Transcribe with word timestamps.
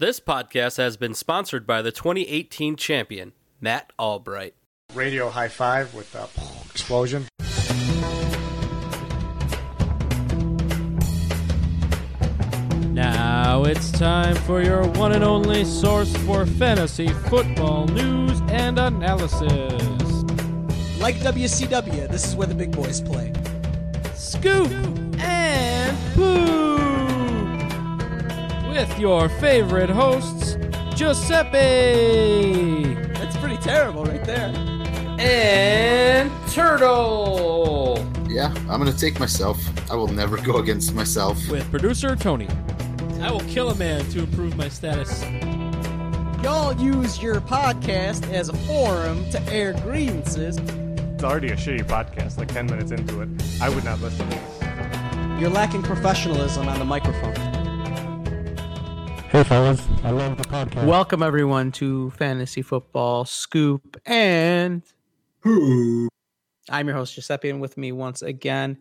This 0.00 0.20
podcast 0.20 0.76
has 0.76 0.96
been 0.96 1.12
sponsored 1.12 1.66
by 1.66 1.82
the 1.82 1.90
2018 1.90 2.76
champion, 2.76 3.32
Matt 3.60 3.92
Albright. 3.98 4.54
Radio 4.94 5.28
high 5.28 5.48
five 5.48 5.92
with 5.92 6.12
the 6.12 6.28
explosion. 6.70 7.26
Now 12.94 13.64
it's 13.64 13.90
time 13.90 14.36
for 14.36 14.62
your 14.62 14.86
one 14.90 15.10
and 15.10 15.24
only 15.24 15.64
source 15.64 16.16
for 16.18 16.46
fantasy 16.46 17.08
football 17.08 17.88
news 17.88 18.40
and 18.50 18.78
analysis. 18.78 19.42
Like 21.00 21.16
WCW, 21.16 22.08
this 22.08 22.24
is 22.24 22.36
where 22.36 22.46
the 22.46 22.54
big 22.54 22.70
boys 22.70 23.00
play. 23.00 23.32
Scoop 24.14 24.70
and 25.18 26.14
Poop 26.14 26.57
with 28.78 28.98
your 29.00 29.28
favorite 29.28 29.90
hosts, 29.90 30.56
Giuseppe 30.94 32.84
That's 33.14 33.36
pretty 33.38 33.56
terrible 33.56 34.04
right 34.04 34.24
there. 34.24 34.54
And 35.18 36.30
Turtle. 36.52 38.08
Yeah, 38.28 38.54
I'm 38.70 38.78
gonna 38.78 38.92
take 38.92 39.18
myself. 39.18 39.58
I 39.90 39.96
will 39.96 40.06
never 40.06 40.36
go 40.36 40.58
against 40.58 40.94
myself. 40.94 41.36
with 41.48 41.68
producer 41.72 42.14
Tony. 42.14 42.46
I 43.20 43.32
will 43.32 43.40
kill 43.40 43.70
a 43.70 43.74
man 43.74 44.08
to 44.10 44.20
improve 44.20 44.56
my 44.56 44.68
status. 44.68 45.24
Y'all 46.44 46.72
use 46.80 47.20
your 47.20 47.40
podcast 47.40 48.32
as 48.32 48.48
a 48.48 48.56
forum 48.58 49.28
to 49.30 49.42
air 49.52 49.72
grievances. 49.72 50.56
It's 50.56 51.24
already 51.24 51.48
a 51.48 51.56
shitty 51.56 51.82
podcast, 51.82 52.38
like 52.38 52.46
10 52.46 52.66
minutes 52.66 52.92
into 52.92 53.22
it. 53.22 53.28
I 53.60 53.70
would 53.70 53.82
not 53.82 54.00
listen 54.00 54.28
to 54.30 54.36
this. 54.36 55.40
You're 55.40 55.50
lacking 55.50 55.82
professionalism 55.82 56.68
on 56.68 56.78
the 56.78 56.84
microphone. 56.84 57.57
Hey 59.28 59.44
fellas, 59.44 59.86
I 60.04 60.10
love 60.10 60.38
the 60.38 60.44
podcast. 60.44 60.86
Welcome 60.86 61.22
everyone 61.22 61.70
to 61.72 62.08
Fantasy 62.12 62.62
Football 62.62 63.26
Scoop 63.26 64.00
and 64.06 64.82
I'm 65.44 66.88
your 66.88 66.96
host 66.96 67.14
Giuseppe 67.14 67.50
and 67.50 67.60
with 67.60 67.76
me 67.76 67.92
once 67.92 68.22
again 68.22 68.78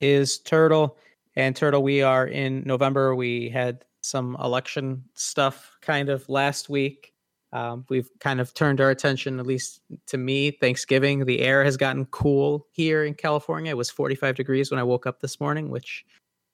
is 0.00 0.38
Turtle. 0.38 0.96
And 1.36 1.54
Turtle, 1.54 1.82
we 1.82 2.00
are 2.00 2.26
in 2.26 2.62
November. 2.64 3.14
We 3.14 3.50
had 3.50 3.84
some 4.00 4.38
election 4.42 5.04
stuff 5.16 5.76
kind 5.82 6.08
of 6.08 6.26
last 6.30 6.70
week. 6.70 7.12
Um, 7.52 7.84
we've 7.90 8.08
kind 8.20 8.40
of 8.40 8.54
turned 8.54 8.80
our 8.80 8.88
attention, 8.88 9.38
at 9.38 9.46
least 9.46 9.82
to 10.06 10.16
me, 10.16 10.50
Thanksgiving. 10.50 11.26
The 11.26 11.40
air 11.40 11.62
has 11.62 11.76
gotten 11.76 12.06
cool 12.06 12.66
here 12.70 13.04
in 13.04 13.12
California. 13.12 13.72
It 13.72 13.76
was 13.76 13.90
45 13.90 14.34
degrees 14.34 14.70
when 14.70 14.80
I 14.80 14.84
woke 14.84 15.06
up 15.06 15.20
this 15.20 15.40
morning, 15.40 15.68
which 15.68 16.06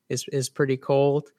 is 0.08 0.24
is 0.32 0.48
pretty 0.48 0.76
cold. 0.76 1.30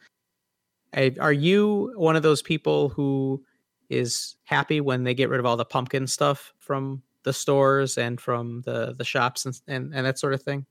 Are 0.94 1.34
you 1.34 1.94
one 1.96 2.16
of 2.16 2.24
those 2.24 2.42
people 2.42 2.90
who 2.90 3.44
is 3.90 4.36
happy 4.44 4.82
when 4.82 5.04
they 5.04 5.14
get 5.14 5.30
rid 5.30 5.40
of 5.40 5.46
all 5.46 5.58
the 5.58 5.66
pumpkin 5.66 6.08
stuff 6.08 6.54
from 6.60 7.02
the 7.24 7.34
stores 7.34 7.98
and 7.98 8.20
from 8.20 8.62
the 8.62 8.94
the 8.98 9.04
shops 9.04 9.46
and 9.46 9.60
and, 9.68 9.94
and 9.94 10.06
that 10.06 10.20
sort 10.20 10.34
of 10.34 10.42
thing? 10.42 10.66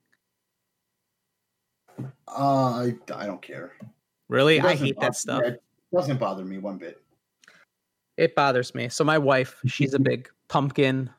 Uh, 1.99 2.05
I, 2.29 2.95
I 3.15 3.27
don't 3.27 3.41
care. 3.41 3.73
Really, 4.29 4.61
I 4.61 4.75
hate 4.75 4.97
bother- 4.97 5.07
that 5.07 5.17
stuff. 5.17 5.43
It 5.45 5.63
doesn't 5.95 6.19
bother 6.19 6.45
me 6.45 6.59
one 6.59 6.79
bit. 6.79 7.01
It 8.17 8.35
bothers 8.35 8.75
me. 8.75 8.89
So 8.89 9.05
my 9.05 9.19
wife, 9.19 9.61
she's 9.67 9.95
a 9.95 9.99
big 9.99 10.29
pumpkin 10.49 11.11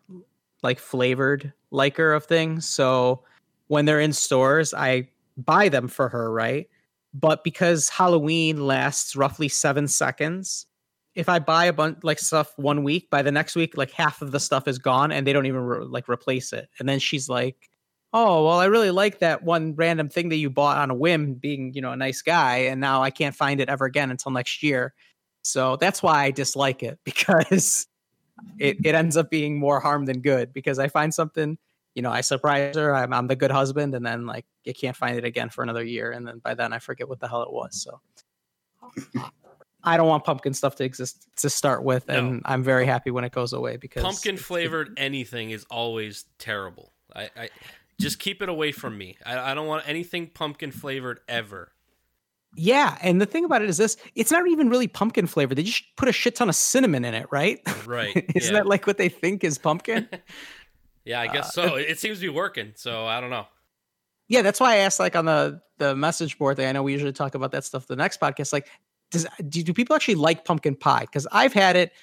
like 0.64 0.80
flavored 0.80 1.54
liker 1.72 2.14
of 2.14 2.26
things. 2.26 2.68
So 2.68 3.24
when 3.68 3.86
they're 3.86 4.00
in 4.00 4.14
stores, 4.14 4.74
I 4.74 5.10
buy 5.38 5.70
them 5.70 5.88
for 5.88 6.10
her, 6.10 6.32
right? 6.32 6.68
But 7.20 7.44
because 7.44 7.90
Halloween 7.90 8.68
lasts 8.68 9.16
roughly 9.16 9.48
7 9.48 9.88
seconds, 9.88 10.68
if 11.16 11.30
I 11.30 11.40
buy 11.40 11.66
a 11.66 11.74
bunch 11.74 12.00
like 12.04 12.20
stuff 12.20 12.54
one 12.58 12.84
week, 12.84 13.10
by 13.10 13.24
the 13.24 13.32
next 13.32 13.56
week 13.56 13.76
like 13.76 13.92
half 13.92 14.22
of 14.22 14.32
the 14.32 14.40
stuff 14.40 14.68
is 14.68 14.78
gone 14.78 15.12
and 15.12 15.26
they 15.26 15.34
don't 15.34 15.48
even 15.48 15.62
re- 15.62 15.86
like 15.86 16.08
replace 16.08 16.54
it. 16.54 16.70
And 16.80 16.88
then 16.88 17.00
she's 17.00 17.28
like, 17.28 17.70
"Oh, 18.14 18.46
well 18.46 18.60
I 18.60 18.66
really 18.66 18.92
like 18.92 19.20
that 19.20 19.44
one 19.44 19.74
random 19.76 20.10
thing 20.10 20.30
that 20.30 20.36
you 20.36 20.50
bought 20.52 20.78
on 20.78 20.92
a 20.92 20.96
whim 20.96 21.34
being, 21.34 21.74
you 21.74 21.82
know, 21.82 21.92
a 21.92 21.98
nice 21.98 22.22
guy 22.22 22.58
and 22.58 22.80
now 22.80 23.02
I 23.02 23.10
can't 23.10 23.36
find 23.36 23.60
it 23.60 23.70
ever 23.70 23.86
again 23.86 24.12
until 24.12 24.32
next 24.32 24.62
year." 24.62 24.94
So 25.42 25.78
that's 25.78 26.04
why 26.04 26.26
I 26.26 26.32
dislike 26.32 26.84
it 26.84 27.00
because 27.06 27.88
it, 28.60 28.78
it 28.86 28.96
ends 28.96 29.18
up 29.18 29.32
being 29.32 29.58
more 29.58 29.80
harm 29.80 30.06
than 30.06 30.22
good 30.22 30.54
because 30.54 30.78
I 30.78 30.88
find 30.88 31.14
something, 31.14 31.58
you 31.96 32.02
know, 32.04 32.12
I 32.12 32.22
surprise 32.22 32.76
her, 32.76 32.94
I'm, 32.96 33.14
I'm 33.14 33.28
the 33.28 33.36
good 33.36 33.52
husband, 33.52 33.96
and 33.96 34.06
then 34.06 34.28
like 34.28 34.46
you 34.68 34.74
can't 34.74 34.96
find 34.96 35.18
it 35.18 35.24
again 35.24 35.50
for 35.50 35.64
another 35.64 35.84
year. 35.84 36.12
And 36.12 36.28
then 36.28 36.40
by 36.40 36.54
then 36.54 36.74
I 36.74 36.80
forget 36.80 37.08
what 37.08 37.20
the 37.20 37.28
hell 37.28 37.42
it 37.42 37.52
was. 37.52 37.82
So 37.82 38.02
I 39.84 39.98
don't 39.98 40.08
want 40.08 40.26
pumpkin 40.26 40.54
stuff 40.54 40.76
to 40.76 40.84
exist 40.84 41.28
to 41.38 41.50
start 41.50 41.84
with. 41.84 42.10
And 42.10 42.42
I'm 42.46 42.64
very 42.64 42.86
happy 42.86 43.10
when 43.10 43.24
it 43.24 43.32
goes 43.32 43.54
away 43.54 43.78
because 43.78 44.04
Pumpkin 44.04 44.38
flavored 44.38 44.94
anything 44.98 45.52
is 45.52 45.66
always 45.72 46.26
terrible. 46.40 46.92
I, 47.16 47.30
I 47.36 47.50
just 48.00 48.20
keep 48.20 48.42
it 48.42 48.50
away 48.50 48.72
from 48.72 48.98
me. 48.98 49.18
I, 49.26 49.52
I 49.52 49.54
don't 49.54 49.68
want 49.68 49.88
anything 49.88 50.28
pumpkin 50.28 50.72
flavored 50.72 51.22
ever. 51.28 51.72
Yeah. 52.56 52.98
And 53.02 53.22
the 53.22 53.26
thing 53.26 53.46
about 53.46 53.62
it 53.62 53.70
is 53.70 53.78
this 53.78 53.98
it's 54.16 54.32
not 54.32 54.48
even 54.48 54.70
really 54.70 54.88
pumpkin 54.88 55.28
flavored. 55.28 55.58
They 55.58 55.64
just 55.64 55.84
put 55.96 56.10
a 56.10 56.12
shit 56.12 56.36
ton 56.36 56.50
of 56.50 56.56
cinnamon 56.56 57.06
in 57.06 57.14
it, 57.14 57.28
right? 57.32 57.60
Right. 57.86 58.16
Isn't 58.36 58.54
yeah. 58.54 58.60
that 58.60 58.68
like 58.68 58.88
what 58.88 58.98
they 58.98 59.10
think 59.10 59.44
is 59.44 59.58
pumpkin? 59.58 60.10
yeah, 61.06 61.22
I 61.22 61.28
guess 61.28 61.58
uh, 61.58 61.70
so. 61.70 61.76
It, 61.76 61.92
it 61.92 62.00
seems 62.00 62.18
to 62.20 62.24
be 62.24 62.30
working. 62.30 62.74
So 62.76 63.06
I 63.06 63.22
don't 63.22 63.30
know. 63.30 63.48
Yeah, 64.28 64.42
that's 64.42 64.60
why 64.60 64.74
I 64.74 64.78
asked 64.78 65.00
like 65.00 65.16
on 65.16 65.26
the 65.26 65.62
the 65.78 65.96
message 65.96 66.38
board 66.38 66.58
thing. 66.58 66.68
I 66.68 66.72
know 66.72 66.84
we 66.84 66.92
usually 66.92 67.14
talk 67.14 67.36
about 67.36 67.52
that 67.52 67.64
stuff 67.64 67.88
the 67.88 67.96
next 67.96 68.20
podcast. 68.20 68.52
Like, 68.52 68.68
does 69.12 69.26
do, 69.48 69.64
do 69.64 69.74
people 69.74 69.96
actually 69.96 70.16
like 70.16 70.44
pumpkin 70.46 70.76
pie? 70.76 71.02
Because 71.02 71.28
I've 71.32 71.54
had 71.54 71.76
it, 71.76 71.94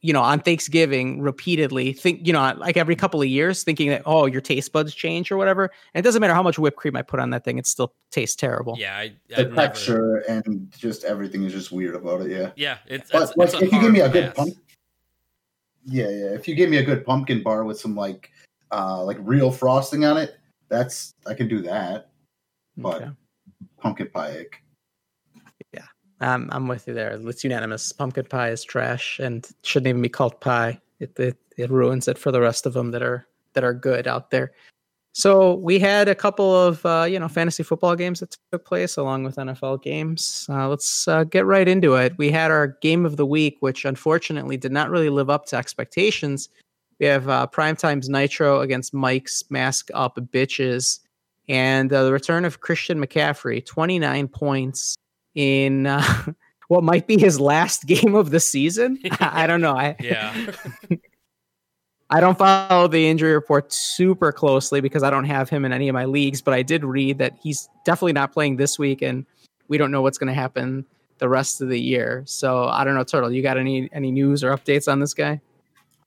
you 0.00 0.12
know, 0.12 0.22
on 0.22 0.38
Thanksgiving 0.40 1.20
repeatedly. 1.20 1.92
Think 1.92 2.26
you 2.26 2.32
know, 2.32 2.54
like 2.56 2.76
every 2.76 2.94
couple 2.94 3.20
of 3.20 3.26
years, 3.26 3.64
thinking 3.64 3.88
that 3.90 4.02
oh, 4.06 4.26
your 4.26 4.40
taste 4.40 4.72
buds 4.72 4.94
change 4.94 5.32
or 5.32 5.36
whatever. 5.36 5.70
And 5.94 6.04
it 6.04 6.04
doesn't 6.04 6.20
matter 6.20 6.34
how 6.34 6.42
much 6.42 6.58
whipped 6.58 6.76
cream 6.76 6.94
I 6.94 7.02
put 7.02 7.18
on 7.18 7.30
that 7.30 7.44
thing; 7.44 7.58
it 7.58 7.66
still 7.66 7.94
tastes 8.12 8.36
terrible. 8.36 8.76
Yeah, 8.78 8.96
I, 8.96 9.12
The 9.28 9.38
I've 9.38 9.48
never. 9.48 9.56
texture 9.56 10.16
and 10.28 10.72
just 10.78 11.04
everything 11.04 11.42
is 11.44 11.52
just 11.52 11.72
weird 11.72 11.96
about 11.96 12.20
it. 12.20 12.30
Yeah. 12.30 12.50
Yeah, 12.54 12.78
it's, 12.86 13.10
But 13.10 13.22
it's, 13.22 13.36
like, 13.36 13.48
it's 13.48 13.62
if 13.62 13.72
you 13.72 13.80
give 13.80 13.92
me 13.92 14.00
a 14.00 14.08
good 14.08 14.26
pass. 14.26 14.36
pump, 14.36 14.54
yeah, 15.86 16.08
yeah. 16.08 16.26
If 16.34 16.46
you 16.46 16.54
give 16.54 16.70
me 16.70 16.76
a 16.76 16.84
good 16.84 17.04
pumpkin 17.04 17.42
bar 17.42 17.64
with 17.64 17.80
some 17.80 17.96
like, 17.96 18.30
uh, 18.70 19.02
like 19.04 19.18
real 19.20 19.50
frosting 19.50 20.04
on 20.04 20.16
it, 20.16 20.39
that's 20.70 21.14
I 21.26 21.34
can 21.34 21.48
do 21.48 21.60
that. 21.62 22.10
But 22.76 23.02
Okay. 23.02 23.10
pumpkin 23.78 24.08
pie, 24.08 24.38
ick. 24.40 24.62
Um, 26.22 26.50
I'm 26.52 26.68
with 26.68 26.86
you 26.86 26.92
there. 26.92 27.18
It's 27.18 27.44
unanimous. 27.44 27.92
Pumpkin 27.92 28.26
pie 28.26 28.50
is 28.50 28.62
trash 28.62 29.18
and 29.20 29.48
shouldn't 29.62 29.88
even 29.88 30.02
be 30.02 30.10
called 30.10 30.38
pie. 30.40 30.78
It, 30.98 31.18
it 31.18 31.38
it 31.56 31.70
ruins 31.70 32.08
it 32.08 32.18
for 32.18 32.30
the 32.30 32.42
rest 32.42 32.66
of 32.66 32.74
them 32.74 32.90
that 32.90 33.02
are 33.02 33.26
that 33.54 33.64
are 33.64 33.72
good 33.72 34.06
out 34.06 34.30
there. 34.30 34.52
So 35.12 35.54
we 35.54 35.78
had 35.78 36.08
a 36.08 36.14
couple 36.14 36.54
of 36.54 36.84
uh, 36.84 37.06
you 37.08 37.18
know 37.18 37.26
fantasy 37.28 37.62
football 37.62 37.96
games 37.96 38.20
that 38.20 38.36
took 38.52 38.66
place 38.66 38.98
along 38.98 39.24
with 39.24 39.36
NFL 39.36 39.82
games. 39.82 40.46
Uh, 40.50 40.68
let's 40.68 41.08
uh, 41.08 41.24
get 41.24 41.46
right 41.46 41.66
into 41.66 41.94
it. 41.94 42.12
We 42.18 42.30
had 42.30 42.50
our 42.50 42.76
game 42.82 43.06
of 43.06 43.16
the 43.16 43.26
week, 43.26 43.56
which 43.60 43.86
unfortunately 43.86 44.58
did 44.58 44.72
not 44.72 44.90
really 44.90 45.08
live 45.08 45.30
up 45.30 45.46
to 45.46 45.56
expectations. 45.56 46.50
We 47.00 47.06
have 47.06 47.28
uh, 47.30 47.46
Primetime's 47.46 48.10
Nitro 48.10 48.60
against 48.60 48.92
Mike's 48.92 49.42
Mask 49.48 49.88
Up 49.94 50.16
Bitches, 50.16 51.00
and 51.48 51.90
uh, 51.90 52.04
the 52.04 52.12
return 52.12 52.44
of 52.44 52.60
Christian 52.60 53.04
McCaffrey, 53.04 53.64
29 53.64 54.28
points 54.28 54.96
in 55.34 55.86
uh, 55.86 56.04
what 56.68 56.84
might 56.84 57.06
be 57.06 57.18
his 57.18 57.40
last 57.40 57.86
game 57.86 58.14
of 58.14 58.30
the 58.30 58.38
season. 58.38 58.98
I, 59.12 59.44
I 59.44 59.46
don't 59.46 59.62
know. 59.62 59.74
I 59.74 59.96
Yeah. 59.98 60.52
I 62.12 62.18
don't 62.18 62.36
follow 62.36 62.88
the 62.88 63.08
injury 63.08 63.32
report 63.32 63.72
super 63.72 64.32
closely 64.32 64.80
because 64.80 65.04
I 65.04 65.10
don't 65.10 65.26
have 65.26 65.48
him 65.48 65.64
in 65.64 65.72
any 65.72 65.88
of 65.88 65.94
my 65.94 66.06
leagues, 66.06 66.42
but 66.42 66.52
I 66.52 66.62
did 66.62 66.84
read 66.84 67.18
that 67.18 67.38
he's 67.40 67.68
definitely 67.84 68.14
not 68.14 68.32
playing 68.32 68.56
this 68.56 68.80
week, 68.80 69.00
and 69.00 69.24
we 69.68 69.78
don't 69.78 69.92
know 69.92 70.02
what's 70.02 70.18
going 70.18 70.26
to 70.26 70.34
happen 70.34 70.84
the 71.18 71.28
rest 71.28 71.60
of 71.60 71.68
the 71.68 71.80
year. 71.80 72.24
So 72.26 72.64
I 72.64 72.82
don't 72.82 72.94
know, 72.94 73.04
Turtle. 73.04 73.30
You 73.30 73.42
got 73.42 73.56
any 73.56 73.88
any 73.92 74.10
news 74.10 74.42
or 74.44 74.50
updates 74.50 74.90
on 74.90 74.98
this 74.98 75.14
guy? 75.14 75.40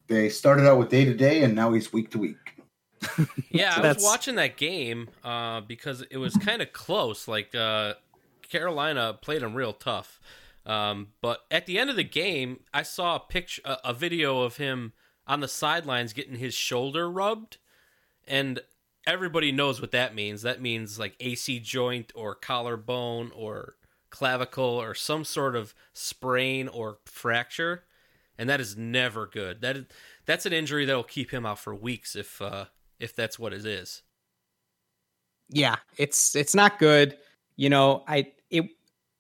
They 0.08 0.30
started 0.30 0.68
out 0.68 0.78
with 0.78 0.90
day 0.90 1.06
to 1.06 1.14
day, 1.14 1.44
and 1.44 1.56
now 1.56 1.74
he's 1.74 1.94
week 1.94 2.12
to 2.12 2.18
week. 2.18 2.38
Yeah, 3.52 3.76
So 3.76 3.84
I 3.84 3.94
was 3.94 4.04
watching 4.04 4.36
that 4.36 4.58
game 4.58 5.10
uh, 5.24 5.62
because 5.62 6.02
it 6.10 6.18
was 6.18 6.36
kind 6.36 6.62
of 6.62 6.74
close. 6.74 7.28
Like 7.28 7.54
uh, 7.54 7.94
Carolina 8.50 9.18
played 9.22 9.42
them 9.42 9.54
real 9.54 9.74
tough, 9.74 10.20
um, 10.66 11.10
but 11.22 11.42
at 11.52 11.66
the 11.66 11.78
end 11.78 11.90
of 11.90 11.96
the 11.96 12.04
game, 12.04 12.62
I 12.74 12.84
saw 12.84 13.16
a 13.16 13.20
picture, 13.20 13.62
a, 13.66 13.78
a 13.86 13.94
video 13.94 14.42
of 14.42 14.58
him 14.58 14.94
on 15.28 15.40
the 15.40 15.48
sidelines 15.48 16.14
getting 16.14 16.36
his 16.36 16.54
shoulder 16.54 17.10
rubbed, 17.10 17.58
and 18.28 18.62
everybody 19.06 19.52
knows 19.52 19.82
what 19.82 19.92
that 19.92 20.16
means. 20.16 20.42
That 20.42 20.62
means 20.62 20.98
like 20.98 21.16
AC 21.20 21.60
joint 21.60 22.12
or 22.16 22.36
collarbone 22.36 23.32
or 23.36 23.76
clavicle 24.10 24.64
or 24.64 24.94
some 24.94 25.24
sort 25.24 25.56
of 25.56 25.74
sprain 25.94 26.68
or 26.68 26.98
fracture, 27.06 27.84
and 28.38 28.50
that 28.50 28.60
is 28.62 28.78
never 28.78 29.28
good. 29.28 29.62
That 29.62 29.78
is, 29.78 29.86
that's 30.26 30.46
an 30.46 30.54
injury 30.54 30.86
that 30.86 30.96
will 30.96 31.04
keep 31.04 31.32
him 31.32 31.46
out 31.46 31.60
for 31.60 31.76
weeks 31.76 32.16
if 32.16 32.42
uh, 32.42 32.66
if 33.00 33.16
that's 33.16 33.38
what 33.40 33.54
it 33.54 33.66
is. 33.66 34.02
yeah, 35.50 35.78
it's 35.98 36.36
it's 36.36 36.56
not 36.56 36.80
good. 36.80 37.18
You 37.56 37.70
know, 37.70 38.04
I 38.08 38.32
it 38.50 38.66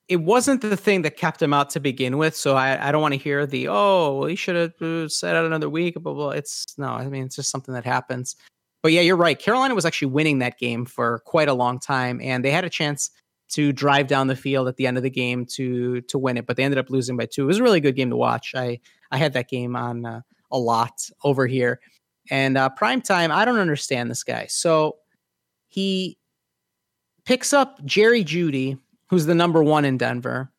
it 0.07 0.17
wasn't 0.17 0.61
the 0.61 0.75
thing 0.77 1.03
that 1.03 1.17
kept 1.17 1.41
him 1.41 1.53
out 1.53 1.69
to 1.71 1.79
begin 1.79 2.17
with. 2.17 2.35
So 2.35 2.55
I, 2.55 2.89
I 2.89 2.91
don't 2.91 3.01
want 3.01 3.13
to 3.13 3.19
hear 3.19 3.45
the 3.45 3.67
oh 3.69 4.17
well, 4.19 4.27
he 4.27 4.35
should 4.35 4.55
have 4.55 4.81
uh, 4.81 5.07
set 5.09 5.35
out 5.35 5.45
another 5.45 5.69
week. 5.69 5.95
Blah, 6.01 6.13
blah. 6.13 6.29
It's 6.31 6.65
no, 6.77 6.87
I 6.87 7.07
mean 7.07 7.25
it's 7.25 7.35
just 7.35 7.49
something 7.51 7.73
that 7.73 7.85
happens. 7.85 8.35
But 8.81 8.91
yeah, 8.91 9.01
you're 9.01 9.15
right. 9.15 9.39
Carolina 9.39 9.75
was 9.75 9.85
actually 9.85 10.11
winning 10.11 10.39
that 10.39 10.59
game 10.59 10.85
for 10.85 11.19
quite 11.19 11.47
a 11.47 11.53
long 11.53 11.79
time, 11.79 12.19
and 12.21 12.43
they 12.43 12.51
had 12.51 12.65
a 12.65 12.69
chance 12.69 13.11
to 13.53 13.71
drive 13.71 14.07
down 14.07 14.25
the 14.27 14.35
field 14.35 14.67
at 14.67 14.77
the 14.77 14.87
end 14.87 14.97
of 14.97 15.03
the 15.03 15.09
game 15.09 15.45
to 15.45 16.01
to 16.01 16.17
win 16.17 16.37
it, 16.37 16.47
but 16.47 16.57
they 16.57 16.63
ended 16.63 16.79
up 16.79 16.89
losing 16.89 17.15
by 17.15 17.25
two. 17.25 17.43
It 17.43 17.45
was 17.45 17.59
a 17.59 17.63
really 17.63 17.79
good 17.79 17.95
game 17.95 18.09
to 18.09 18.15
watch. 18.15 18.53
I 18.55 18.79
I 19.11 19.17
had 19.17 19.33
that 19.33 19.47
game 19.47 19.75
on 19.75 20.05
uh, 20.05 20.21
a 20.51 20.57
lot 20.57 21.09
over 21.23 21.45
here, 21.45 21.79
and 22.31 22.57
uh, 22.57 22.69
prime 22.69 23.01
time. 23.01 23.31
I 23.31 23.45
don't 23.45 23.59
understand 23.59 24.09
this 24.09 24.23
guy. 24.23 24.47
So 24.47 24.97
he 25.67 26.17
picks 27.25 27.53
up 27.53 27.83
Jerry 27.85 28.23
Jeudy, 28.23 28.79
who's 29.07 29.27
the 29.27 29.35
number 29.35 29.63
one 29.63 29.85
in 29.85 29.97
Denver. 29.97 30.51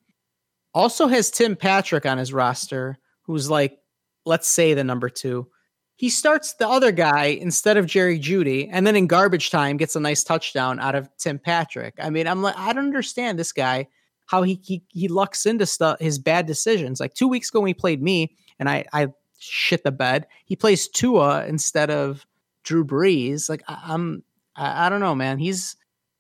Also 0.73 1.08
has 1.08 1.31
Tim 1.31 1.56
Patrick 1.56 2.06
on 2.06 2.19
his 2.19 2.32
roster, 2.32 2.99
who's 3.23 3.50
like, 3.50 3.79
let's 4.25 4.49
say 4.49 4.75
the 4.75 4.85
number 4.85 5.08
two 5.08 5.49
he 5.96 6.11
starts 6.11 6.55
the 6.55 6.69
other 6.69 6.91
guy 6.91 7.26
instead 7.26 7.76
of 7.76 7.87
Jerry 7.87 8.19
Jeudy, 8.19 8.69
and 8.70 8.87
then 8.87 8.96
in 8.96 9.06
garbage 9.06 9.50
time 9.50 9.76
gets 9.76 9.94
a 9.94 10.00
nice 10.00 10.25
touchdown 10.25 10.81
out 10.81 10.94
of 10.94 11.08
Tim 11.19 11.38
Patrick. 11.38 11.94
I 12.00 12.11
mean, 12.11 12.26
I'm 12.26 12.43
like, 12.43 12.56
I 12.58 12.73
don't 12.73 12.85
understand 12.85 13.38
this 13.38 13.52
guy 13.52 13.88
how 14.26 14.43
he 14.43 14.61
he, 14.62 14.82
he 14.88 15.08
lucks 15.08 15.46
into 15.46 15.67
stuff 15.67 16.00
his 16.00 16.19
bad 16.19 16.46
decisions. 16.46 17.00
Like 17.00 17.14
two 17.14 17.29
weeks 17.29 17.50
ago 17.50 17.61
when 17.61 17.69
he 17.69 17.75
played 17.75 18.02
me, 18.02 18.37
and 18.58 18.69
I 18.69 18.85
I 18.93 19.08
shit 19.38 19.85
the 19.85 19.93
bed. 19.93 20.26
He 20.46 20.56
plays 20.56 20.88
Tua 20.88 21.46
instead 21.46 21.91
of 21.91 22.26
Drew 22.64 22.85
Brees. 22.85 23.49
Like 23.49 23.62
I, 23.69 23.81
I'm 23.87 24.25
I, 24.56 24.87
I 24.87 24.88
don't 24.88 25.00
know, 25.00 25.14
man. 25.14 25.38
He's 25.38 25.76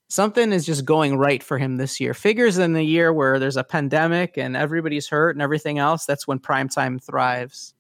something 0.08 0.52
is 0.52 0.66
just 0.66 0.84
going 0.84 1.16
right 1.16 1.42
for 1.42 1.58
him 1.58 1.76
this 1.76 1.98
year. 1.98 2.14
Figures 2.14 2.58
in 2.58 2.74
the 2.74 2.84
year 2.84 3.12
where 3.12 3.38
there's 3.38 3.56
a 3.56 3.64
pandemic 3.64 4.36
and 4.36 4.56
everybody's 4.56 5.08
hurt 5.08 5.34
and 5.34 5.42
everything 5.42 5.78
else. 5.78 6.04
That's 6.04 6.28
when 6.28 6.38
prime 6.38 6.68
time 6.68 6.98
thrives. 6.98 7.74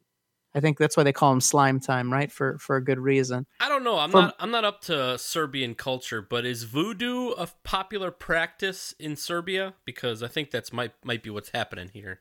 I 0.54 0.60
think 0.60 0.78
that's 0.78 0.96
why 0.96 1.02
they 1.02 1.12
call 1.12 1.32
him 1.32 1.40
slime 1.40 1.80
time, 1.80 2.12
right? 2.12 2.30
For 2.30 2.58
for 2.58 2.76
a 2.76 2.84
good 2.84 2.98
reason. 2.98 3.46
I 3.60 3.68
don't 3.68 3.82
know. 3.82 3.98
I'm 3.98 4.10
for, 4.10 4.22
not 4.22 4.36
I'm 4.38 4.50
not 4.50 4.64
up 4.64 4.80
to 4.82 5.18
Serbian 5.18 5.74
culture, 5.74 6.22
but 6.22 6.46
is 6.46 6.62
voodoo 6.64 7.30
a 7.30 7.48
popular 7.64 8.10
practice 8.10 8.94
in 8.98 9.16
Serbia? 9.16 9.74
Because 9.84 10.22
I 10.22 10.28
think 10.28 10.50
that's 10.50 10.72
might 10.72 10.92
might 11.04 11.22
be 11.22 11.30
what's 11.30 11.50
happening 11.50 11.90
here. 11.92 12.20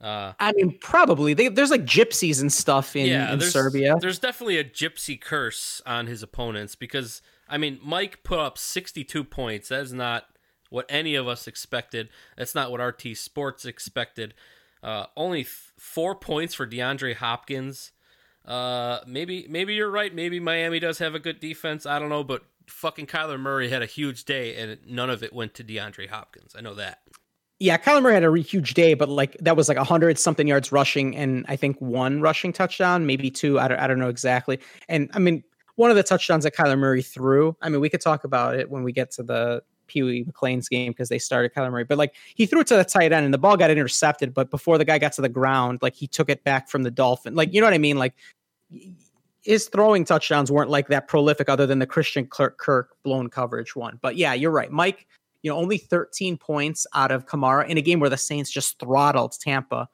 Uh, 0.00 0.32
I 0.40 0.52
mean, 0.52 0.78
probably 0.80 1.34
they, 1.34 1.48
there's 1.48 1.70
like 1.70 1.84
gypsies 1.84 2.40
and 2.40 2.50
stuff 2.50 2.96
in, 2.96 3.06
yeah, 3.06 3.34
in 3.34 3.38
there's, 3.38 3.52
Serbia. 3.52 3.96
There's 4.00 4.18
definitely 4.18 4.56
a 4.56 4.64
gypsy 4.64 5.20
curse 5.20 5.82
on 5.84 6.06
his 6.06 6.22
opponents 6.22 6.74
because 6.74 7.20
I 7.48 7.58
mean, 7.58 7.78
Mike 7.82 8.22
put 8.22 8.38
up 8.38 8.56
62 8.56 9.24
points. 9.24 9.68
That 9.68 9.80
is 9.82 9.92
not 9.92 10.24
what 10.70 10.86
any 10.88 11.16
of 11.16 11.28
us 11.28 11.46
expected. 11.46 12.08
That's 12.36 12.54
not 12.54 12.70
what 12.70 12.80
RT 12.80 13.16
Sports 13.16 13.64
expected. 13.64 14.34
Uh, 14.82 15.06
only 15.16 15.42
th- 15.42 15.72
four 15.78 16.14
points 16.14 16.54
for 16.54 16.66
DeAndre 16.66 17.14
Hopkins. 17.14 17.92
Uh, 18.44 19.00
maybe 19.06 19.46
maybe 19.48 19.74
you're 19.74 19.90
right. 19.90 20.14
Maybe 20.14 20.40
Miami 20.40 20.80
does 20.80 20.98
have 20.98 21.14
a 21.14 21.18
good 21.18 21.40
defense. 21.40 21.84
I 21.86 21.98
don't 21.98 22.08
know, 22.08 22.24
but 22.24 22.42
fucking 22.66 23.06
Kyler 23.06 23.38
Murray 23.38 23.68
had 23.68 23.82
a 23.82 23.86
huge 23.86 24.24
day, 24.24 24.56
and 24.56 24.78
none 24.86 25.10
of 25.10 25.22
it 25.22 25.32
went 25.32 25.54
to 25.54 25.64
DeAndre 25.64 26.08
Hopkins. 26.08 26.54
I 26.56 26.60
know 26.60 26.74
that. 26.74 27.00
Yeah, 27.58 27.76
Kyler 27.76 28.02
Murray 28.02 28.14
had 28.14 28.24
a 28.24 28.34
huge 28.38 28.72
day, 28.72 28.94
but 28.94 29.10
like 29.10 29.36
that 29.40 29.56
was 29.56 29.68
like 29.68 29.76
hundred 29.76 30.18
something 30.18 30.48
yards 30.48 30.72
rushing, 30.72 31.14
and 31.14 31.44
I 31.48 31.56
think 31.56 31.78
one 31.80 32.22
rushing 32.22 32.52
touchdown, 32.52 33.04
maybe 33.04 33.30
two. 33.30 33.60
I 33.60 33.68
don't, 33.68 33.78
I 33.78 33.86
don't 33.86 33.98
know 33.98 34.08
exactly. 34.08 34.58
And 34.88 35.10
I 35.12 35.18
mean, 35.18 35.44
one 35.76 35.90
of 35.90 35.96
the 35.96 36.02
touchdowns 36.02 36.44
that 36.44 36.54
Kyler 36.54 36.78
Murray 36.78 37.02
threw. 37.02 37.54
I 37.60 37.68
mean, 37.68 37.80
we 37.80 37.90
could 37.90 38.00
talk 38.00 38.24
about 38.24 38.54
it 38.54 38.70
when 38.70 38.82
we 38.82 38.92
get 38.92 39.10
to 39.12 39.22
the 39.22 39.62
Pee 39.90 40.02
Wee 40.02 40.24
McLean's 40.24 40.68
game 40.68 40.92
because 40.92 41.08
they 41.08 41.18
started 41.18 41.52
Kyler 41.52 41.70
Murray. 41.70 41.84
But 41.84 41.98
like 41.98 42.14
he 42.34 42.46
threw 42.46 42.60
it 42.60 42.66
to 42.68 42.76
the 42.76 42.84
tight 42.84 43.12
end 43.12 43.24
and 43.24 43.34
the 43.34 43.38
ball 43.38 43.56
got 43.56 43.70
intercepted. 43.70 44.32
But 44.32 44.50
before 44.50 44.78
the 44.78 44.84
guy 44.84 44.98
got 44.98 45.12
to 45.14 45.22
the 45.22 45.28
ground, 45.28 45.80
like 45.82 45.94
he 45.94 46.06
took 46.06 46.30
it 46.30 46.44
back 46.44 46.68
from 46.68 46.84
the 46.84 46.90
Dolphin. 46.90 47.34
Like 47.34 47.52
you 47.52 47.60
know 47.60 47.66
what 47.66 47.74
I 47.74 47.78
mean? 47.78 47.98
Like 47.98 48.14
his 49.42 49.68
throwing 49.68 50.04
touchdowns 50.04 50.50
weren't 50.50 50.70
like 50.70 50.88
that 50.88 51.08
prolific, 51.08 51.48
other 51.48 51.66
than 51.66 51.78
the 51.78 51.86
Christian 51.86 52.26
Kirk, 52.26 52.58
Kirk 52.58 52.96
blown 53.02 53.28
coverage 53.28 53.74
one. 53.74 53.98
But 54.00 54.16
yeah, 54.16 54.34
you're 54.34 54.50
right, 54.50 54.70
Mike. 54.70 55.06
You 55.42 55.50
know, 55.50 55.56
only 55.56 55.78
13 55.78 56.36
points 56.36 56.86
out 56.94 57.10
of 57.10 57.26
Kamara 57.26 57.66
in 57.66 57.78
a 57.78 57.82
game 57.82 57.98
where 57.98 58.10
the 58.10 58.18
Saints 58.18 58.50
just 58.50 58.78
throttled 58.78 59.32
Tampa. 59.40 59.88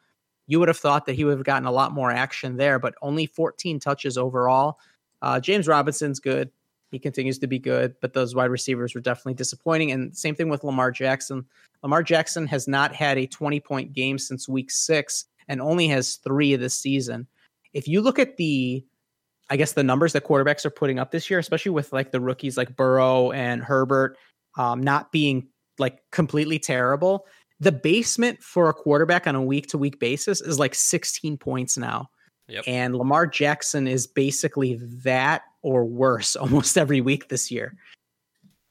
You 0.49 0.59
would 0.59 0.69
have 0.69 0.77
thought 0.77 1.07
that 1.07 1.15
he 1.15 1.25
would 1.25 1.39
have 1.39 1.47
gotten 1.47 1.67
a 1.67 1.73
lot 1.73 1.93
more 1.93 2.11
action 2.11 2.57
there, 2.57 2.79
but 2.79 2.95
only 3.01 3.27
14 3.27 3.79
touches 3.79 4.19
overall. 4.19 4.79
Uh, 5.23 5.41
James 5.41 5.69
Robinson's 5.69 6.21
good. 6.21 6.51
He 6.91 6.99
continues 6.99 7.39
to 7.41 7.47
be 7.47 7.59
good, 7.59 7.95
but 8.01 8.13
those 8.13 8.35
wide 8.35 8.51
receivers 8.51 8.95
were 8.95 9.01
definitely 9.01 9.35
disappointing. 9.35 9.91
And 9.91 10.17
same 10.17 10.35
thing 10.35 10.49
with 10.49 10.65
Lamar 10.65 10.91
Jackson. 10.91 11.45
Lamar 11.83 12.03
Jackson 12.03 12.47
has 12.47 12.69
not 12.69 12.95
had 12.95 13.19
a 13.19 13.27
20 13.27 13.61
point 13.61 13.93
game 13.93 14.19
since 14.19 14.49
week 14.49 14.71
six 14.71 15.25
and 15.49 15.61
only 15.61 15.89
has 15.89 16.17
three 16.17 16.53
of 16.53 16.61
this 16.61 16.77
season. 16.77 17.27
If 17.73 17.89
you 17.89 18.01
look 18.01 18.19
at 18.19 18.37
the, 18.37 18.85
I 19.51 19.57
guess, 19.57 19.73
the 19.73 19.83
numbers 19.83 20.13
that 20.13 20.25
quarterbacks 20.25 20.65
are 20.65 20.71
putting 20.71 20.99
up 20.99 21.11
this 21.11 21.29
year, 21.29 21.39
especially 21.39 21.73
with 21.73 21.93
like 21.93 22.13
the 22.13 22.21
rookies 22.21 22.57
like 22.57 22.77
Burrow 22.77 23.33
and 23.33 23.63
Herbert 23.63 24.17
um, 24.57 24.83
not 24.83 25.13
being 25.13 25.49
like 25.79 25.99
completely 26.11 26.59
terrible, 26.59 27.27
the 27.61 27.73
basement 27.73 28.43
for 28.43 28.69
a 28.69 28.75
quarterback 28.75 29.27
on 29.27 29.35
a 29.35 29.43
week 29.43 29.67
to 29.69 29.79
week 29.79 29.99
basis 29.99 30.41
is 30.41 30.59
like 30.59 30.75
16 30.75 31.37
points 31.39 31.77
now. 31.77 32.11
Yep. 32.49 32.65
And 32.67 32.97
Lamar 32.97 33.27
Jackson 33.27 33.89
is 33.89 34.07
basically 34.07 34.75
that 35.03 35.43
or 35.63 35.85
worse 35.85 36.37
almost 36.37 36.79
every 36.79 37.01
week 37.01 37.29
this 37.29 37.51
year. 37.51 37.77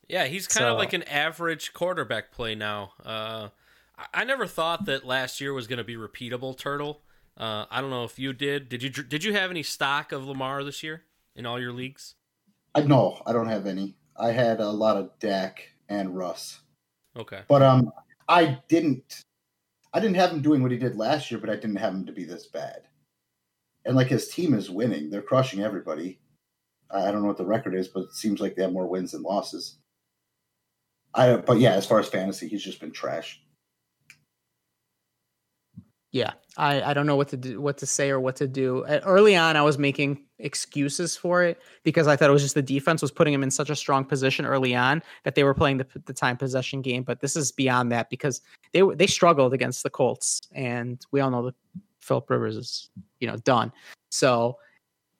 Yeah, 0.08 0.26
he's 0.26 0.48
kind 0.48 0.64
so, 0.64 0.74
of 0.74 0.78
like 0.78 0.94
an 0.94 1.04
average 1.04 1.74
quarterback 1.74 2.32
play 2.32 2.54
now. 2.54 2.94
Uh, 3.04 3.50
I 4.14 4.24
never 4.24 4.46
thought 4.46 4.86
that 4.86 5.06
last 5.06 5.42
year 5.42 5.54
was 5.54 5.68
going 5.68 5.78
to 5.78 5.84
be 5.84 5.96
repeatable. 5.96 6.58
Turtle. 6.58 7.02
Uh, 7.38 7.66
I 7.72 7.82
don't 7.82 7.90
know 7.90 8.04
if 8.04 8.20
you 8.20 8.32
did. 8.32 8.70
Did 8.70 8.84
you 8.84 8.90
did 8.90 9.24
you 9.24 9.34
have 9.34 9.50
any 9.50 9.64
stock 9.64 10.12
of 10.12 10.26
Lamar 10.26 10.64
this 10.64 10.84
year 10.84 11.04
in 11.36 11.46
all 11.46 11.60
your 11.60 11.74
leagues? 11.74 12.16
I 12.76 12.82
no, 12.82 13.22
I 13.26 13.34
don't 13.34 13.48
have 13.48 13.66
any. 13.66 13.96
I 14.16 14.32
had 14.32 14.60
a 14.60 14.70
lot 14.70 14.96
of 14.96 15.10
Dak 15.20 15.70
and 15.90 16.16
Russ. 16.16 16.60
Okay, 17.18 17.42
but 17.48 17.62
um, 17.62 17.92
I 18.30 18.60
didn't. 18.68 19.22
I 19.94 20.00
didn't 20.00 20.18
have 20.18 20.32
him 20.32 20.42
doing 20.42 20.62
what 20.62 20.72
he 20.72 20.78
did 20.78 20.98
last 20.98 21.32
year, 21.32 21.40
but 21.40 21.50
I 21.50 21.56
didn't 21.56 21.78
have 21.78 21.94
him 21.94 22.06
to 22.06 22.12
be 22.12 22.26
this 22.26 22.46
bad 22.46 22.84
and 23.86 23.96
like 23.96 24.08
his 24.08 24.28
team 24.28 24.54
is 24.54 24.70
winning. 24.70 25.10
They're 25.10 25.22
crushing 25.22 25.62
everybody. 25.62 26.20
I 26.92 27.12
don't 27.12 27.22
know 27.22 27.28
what 27.28 27.38
the 27.38 27.46
record 27.46 27.76
is, 27.76 27.88
but 27.88 28.04
it 28.04 28.14
seems 28.14 28.40
like 28.40 28.56
they 28.56 28.64
have 28.64 28.74
more 28.74 28.88
wins 28.88 29.12
than 29.12 29.24
losses. 29.24 29.78
I 31.14 31.38
but 31.38 31.60
yeah, 31.60 31.74
as 31.74 31.86
far 31.86 32.00
as 32.00 32.08
fantasy, 32.08 32.48
he's 32.48 32.64
just 32.64 32.80
been 32.80 32.92
trash. 32.92 33.42
Yeah, 36.12 36.32
I, 36.56 36.82
I 36.82 36.94
don't 36.94 37.08
know 37.08 37.18
what 37.18 37.28
to 37.30 37.38
do, 37.38 37.60
what 37.60 37.78
to 37.80 37.86
say 37.86 38.10
or 38.10 38.22
what 38.22 38.38
to 38.38 38.48
do. 38.48 38.86
Early 38.86 39.36
on, 39.36 39.58
I 39.58 39.62
was 39.62 39.78
making 39.78 40.24
excuses 40.40 41.18
for 41.18 41.44
it 41.44 41.62
because 41.84 42.08
I 42.08 42.16
thought 42.16 42.30
it 42.30 42.34
was 42.34 42.42
just 42.42 42.56
the 42.56 42.62
defense 42.62 43.02
was 43.02 43.12
putting 43.12 43.34
him 43.34 43.44
in 43.44 43.52
such 43.52 43.70
a 43.70 43.76
strong 43.76 44.06
position 44.06 44.46
early 44.46 44.74
on 44.74 45.04
that 45.26 45.36
they 45.36 45.44
were 45.44 45.54
playing 45.54 45.78
the, 45.78 45.88
the 46.06 46.14
time 46.14 46.38
possession 46.38 46.82
game. 46.82 47.04
But 47.04 47.20
this 47.20 47.36
is 47.36 47.52
beyond 47.52 47.92
that 47.92 48.10
because 48.10 48.40
they 48.72 48.82
they 48.96 49.08
struggled 49.08 49.54
against 49.54 49.84
the 49.84 49.90
Colts, 49.90 50.42
and 50.54 51.06
we 51.12 51.20
all 51.20 51.32
know 51.32 51.48
the 51.48 51.82
Philip 52.06 52.30
Rivers 52.30 52.56
is, 52.56 52.90
you 53.20 53.28
know, 53.28 53.38
done. 53.38 53.72
So, 54.10 54.58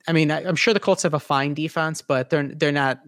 I 0.08 0.12
mean, 0.12 0.30
I, 0.30 0.42
am 0.42 0.56
sure 0.56 0.72
the 0.72 0.80
Colts 0.80 1.02
have 1.02 1.14
a 1.14 1.20
fine 1.20 1.52
defense, 1.54 2.00
but 2.00 2.30
they're 2.30 2.48
they're 2.48 2.72
not 2.72 3.00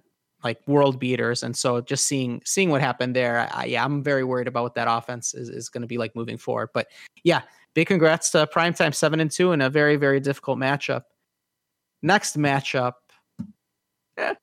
like 0.44 0.58
world 0.66 0.98
beaters. 0.98 1.42
And 1.42 1.56
so, 1.56 1.80
just 1.80 2.06
seeing 2.06 2.42
seeing 2.44 2.70
what 2.70 2.80
happened 2.80 3.14
there, 3.14 3.48
I, 3.52 3.66
yeah, 3.66 3.84
I'm 3.84 4.02
very 4.02 4.24
worried 4.24 4.48
about 4.48 4.64
what 4.64 4.74
that 4.74 4.88
offense 4.90 5.34
is 5.34 5.48
is 5.48 5.68
going 5.68 5.82
to 5.82 5.86
be 5.86 5.98
like 5.98 6.16
moving 6.16 6.36
forward. 6.36 6.70
But 6.74 6.88
yeah, 7.22 7.42
big 7.74 7.86
congrats 7.86 8.30
to 8.32 8.48
Primetime 8.52 8.94
seven 8.94 9.20
and 9.20 9.30
two 9.30 9.52
in 9.52 9.60
a 9.60 9.70
very 9.70 9.96
very 9.96 10.20
difficult 10.20 10.58
matchup. 10.58 11.02
Next 12.02 12.36
matchup. 12.36 12.92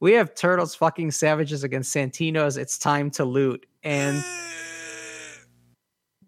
we 0.00 0.12
have 0.12 0.34
Turtles 0.34 0.74
fucking 0.74 1.10
Savages 1.10 1.64
against 1.64 1.94
Santinos. 1.94 2.58
It's 2.58 2.78
time 2.78 3.10
to 3.12 3.24
loot. 3.24 3.66
And 3.82 4.22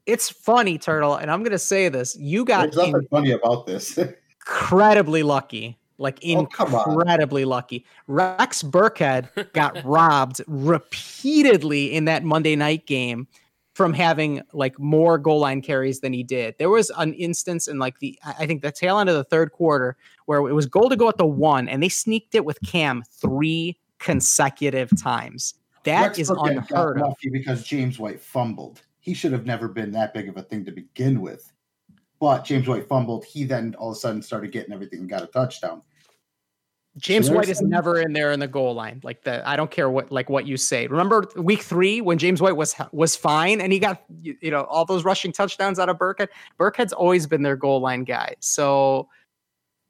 it's 0.06 0.30
funny, 0.30 0.78
Turtle, 0.78 1.16
and 1.16 1.30
I'm 1.30 1.42
gonna 1.42 1.58
say 1.58 1.88
this: 1.88 2.16
you 2.16 2.44
got 2.44 2.72
There's 2.72 2.76
nothing 2.76 3.08
funny 3.10 3.32
about 3.32 3.66
this. 3.66 3.98
incredibly 4.46 5.22
lucky, 5.22 5.78
like 5.98 6.18
oh, 6.24 6.40
incredibly 6.40 7.44
lucky. 7.44 7.84
Rex 8.06 8.62
Burkhead 8.62 9.52
got 9.52 9.82
robbed 9.84 10.42
repeatedly 10.46 11.92
in 11.92 12.04
that 12.06 12.24
Monday 12.24 12.56
night 12.56 12.86
game 12.86 13.26
from 13.74 13.94
having 13.94 14.42
like 14.52 14.78
more 14.78 15.16
goal 15.18 15.40
line 15.40 15.62
carries 15.62 16.00
than 16.00 16.12
he 16.12 16.22
did. 16.22 16.54
There 16.58 16.68
was 16.68 16.90
an 16.98 17.14
instance 17.14 17.68
in 17.68 17.78
like 17.78 17.98
the 18.00 18.18
I 18.24 18.46
think 18.46 18.62
the 18.62 18.72
tail 18.72 18.98
end 18.98 19.08
of 19.08 19.16
the 19.16 19.24
third 19.24 19.52
quarter 19.52 19.96
where 20.26 20.46
it 20.46 20.52
was 20.52 20.66
goal 20.66 20.88
to 20.90 20.96
go 20.96 21.08
at 21.08 21.18
the 21.18 21.26
one, 21.26 21.68
and 21.68 21.82
they 21.82 21.88
sneaked 21.88 22.34
it 22.34 22.44
with 22.44 22.58
Cam 22.66 23.02
three 23.20 23.78
consecutive 23.98 24.90
times. 25.00 25.54
That 25.84 26.08
Rex 26.08 26.18
is 26.18 26.30
Burkhead 26.30 26.56
unheard 26.58 27.00
of. 27.02 27.14
Because 27.32 27.64
James 27.64 27.98
White 27.98 28.20
fumbled 28.20 28.82
he 29.02 29.14
should 29.14 29.32
have 29.32 29.44
never 29.44 29.68
been 29.68 29.90
that 29.90 30.14
big 30.14 30.28
of 30.28 30.36
a 30.36 30.42
thing 30.42 30.64
to 30.64 30.72
begin 30.72 31.20
with. 31.20 31.52
But 32.20 32.44
James 32.44 32.68
White 32.68 32.88
fumbled. 32.88 33.24
He 33.24 33.44
then 33.44 33.74
all 33.78 33.90
of 33.90 33.96
a 33.96 33.98
sudden 33.98 34.22
started 34.22 34.52
getting 34.52 34.72
everything 34.72 35.00
and 35.00 35.10
got 35.10 35.24
a 35.24 35.26
touchdown. 35.26 35.82
James 36.98 37.28
I 37.28 37.34
White 37.34 37.48
is 37.48 37.60
never 37.60 38.00
in 38.00 38.12
there 38.12 38.30
in 38.30 38.38
the 38.38 38.46
goal 38.46 38.74
line. 38.74 39.00
Like 39.02 39.24
the 39.24 39.46
I 39.48 39.56
don't 39.56 39.72
care 39.72 39.90
what 39.90 40.12
like 40.12 40.30
what 40.30 40.46
you 40.46 40.56
say. 40.56 40.86
Remember 40.86 41.26
week 41.36 41.62
three 41.62 42.00
when 42.00 42.16
James 42.16 42.40
White 42.40 42.56
was 42.56 42.76
was 42.92 43.16
fine 43.16 43.60
and 43.60 43.72
he 43.72 43.80
got 43.80 44.04
you 44.20 44.36
you 44.40 44.52
know 44.52 44.62
all 44.64 44.84
those 44.84 45.04
rushing 45.04 45.32
touchdowns 45.32 45.80
out 45.80 45.88
of 45.88 45.98
Burkhead. 45.98 46.28
Burkhead's 46.60 46.92
always 46.92 47.26
been 47.26 47.42
their 47.42 47.56
goal 47.56 47.80
line 47.80 48.04
guy. 48.04 48.36
So 48.38 49.08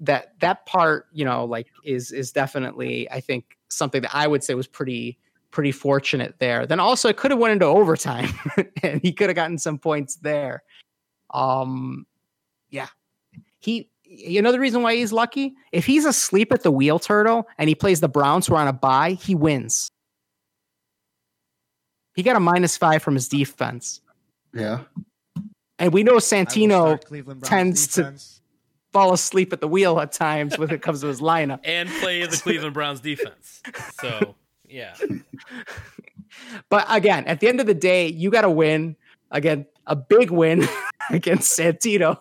that 0.01 0.39
that 0.41 0.65
part 0.65 1.09
you 1.13 1.27
know 1.27 1.45
like 1.45 1.67
is 1.85 2.13
is 2.13 2.33
definitely 2.33 3.11
I 3.11 3.21
think 3.21 3.59
something 3.69 4.01
that 4.03 4.15
I 4.15 4.27
would 4.27 4.43
say 4.43 4.55
was 4.55 4.69
pretty 4.69 5.19
pretty 5.53 5.71
fortunate 5.71 6.35
there. 6.41 6.67
Then 6.67 6.81
also 6.81 7.09
it 7.09 7.17
could 7.17 7.31
have 7.31 7.39
went 7.39 7.53
into 7.53 7.67
overtime 7.67 8.29
and 8.83 9.01
he 9.03 9.13
could 9.13 9.29
have 9.29 9.37
gotten 9.37 9.59
some 9.59 9.79
points 9.79 10.17
there. 10.17 10.65
Um 11.33 12.07
yeah. 12.71 12.89
He 13.61 13.89
you 14.05 14.43
know 14.43 14.51
the 14.53 14.59
reason 14.61 14.83
why 14.83 14.97
he's 14.97 15.13
lucky? 15.13 15.55
If 15.71 15.87
he's 15.87 16.05
asleep 16.05 16.53
at 16.53 16.63
the 16.65 16.71
wheel 16.73 16.99
turtle 16.99 17.47
and 17.59 17.69
he 17.69 17.75
plays 17.75 18.01
the 18.01 18.09
Browns 18.09 18.47
who 18.47 18.55
are 18.55 18.61
on 18.61 18.69
a 18.69 18.73
bye, 18.73 19.13
he 19.13 19.35
wins. 19.35 19.89
He 22.15 22.23
got 22.23 22.37
a 22.37 22.41
minus 22.41 22.77
five 22.77 23.03
from 23.03 23.15
his 23.15 23.29
defense. 23.29 24.01
Yeah. 24.53 24.81
And 25.79 25.93
we 25.93 26.03
know 26.03 26.17
Santino 26.17 26.69
start 26.69 27.05
Cleveland 27.07 27.43
tends 27.45 27.87
to- 27.95 28.15
fall 28.93 29.15
asleep 29.15 29.55
at 29.55 29.61
the 29.63 29.67
wheel 29.69 29.99
at 30.01 30.13
times 30.13 30.59
when 30.59 30.69
it 30.71 30.83
comes 30.83 31.01
to 31.01 31.07
his 31.07 31.23
lineup. 31.23 31.61
and 31.65 31.89
play 31.89 32.25
the 32.27 32.37
Cleveland 32.37 32.75
Browns 32.75 33.01
defense. 33.01 33.63
So 33.99 34.35
yeah, 34.73 34.95
But 36.69 36.87
again, 36.89 37.25
at 37.27 37.41
the 37.41 37.49
end 37.49 37.61
of 37.61 37.67
the 37.67 37.75
day, 37.75 38.09
you 38.09 38.31
got 38.31 38.43
to 38.43 38.51
win. 38.51 38.97
Again, 39.31 39.67
a 39.87 39.97
big 39.97 40.31
win 40.31 40.67
against 41.11 41.59
Santino. 41.59 42.19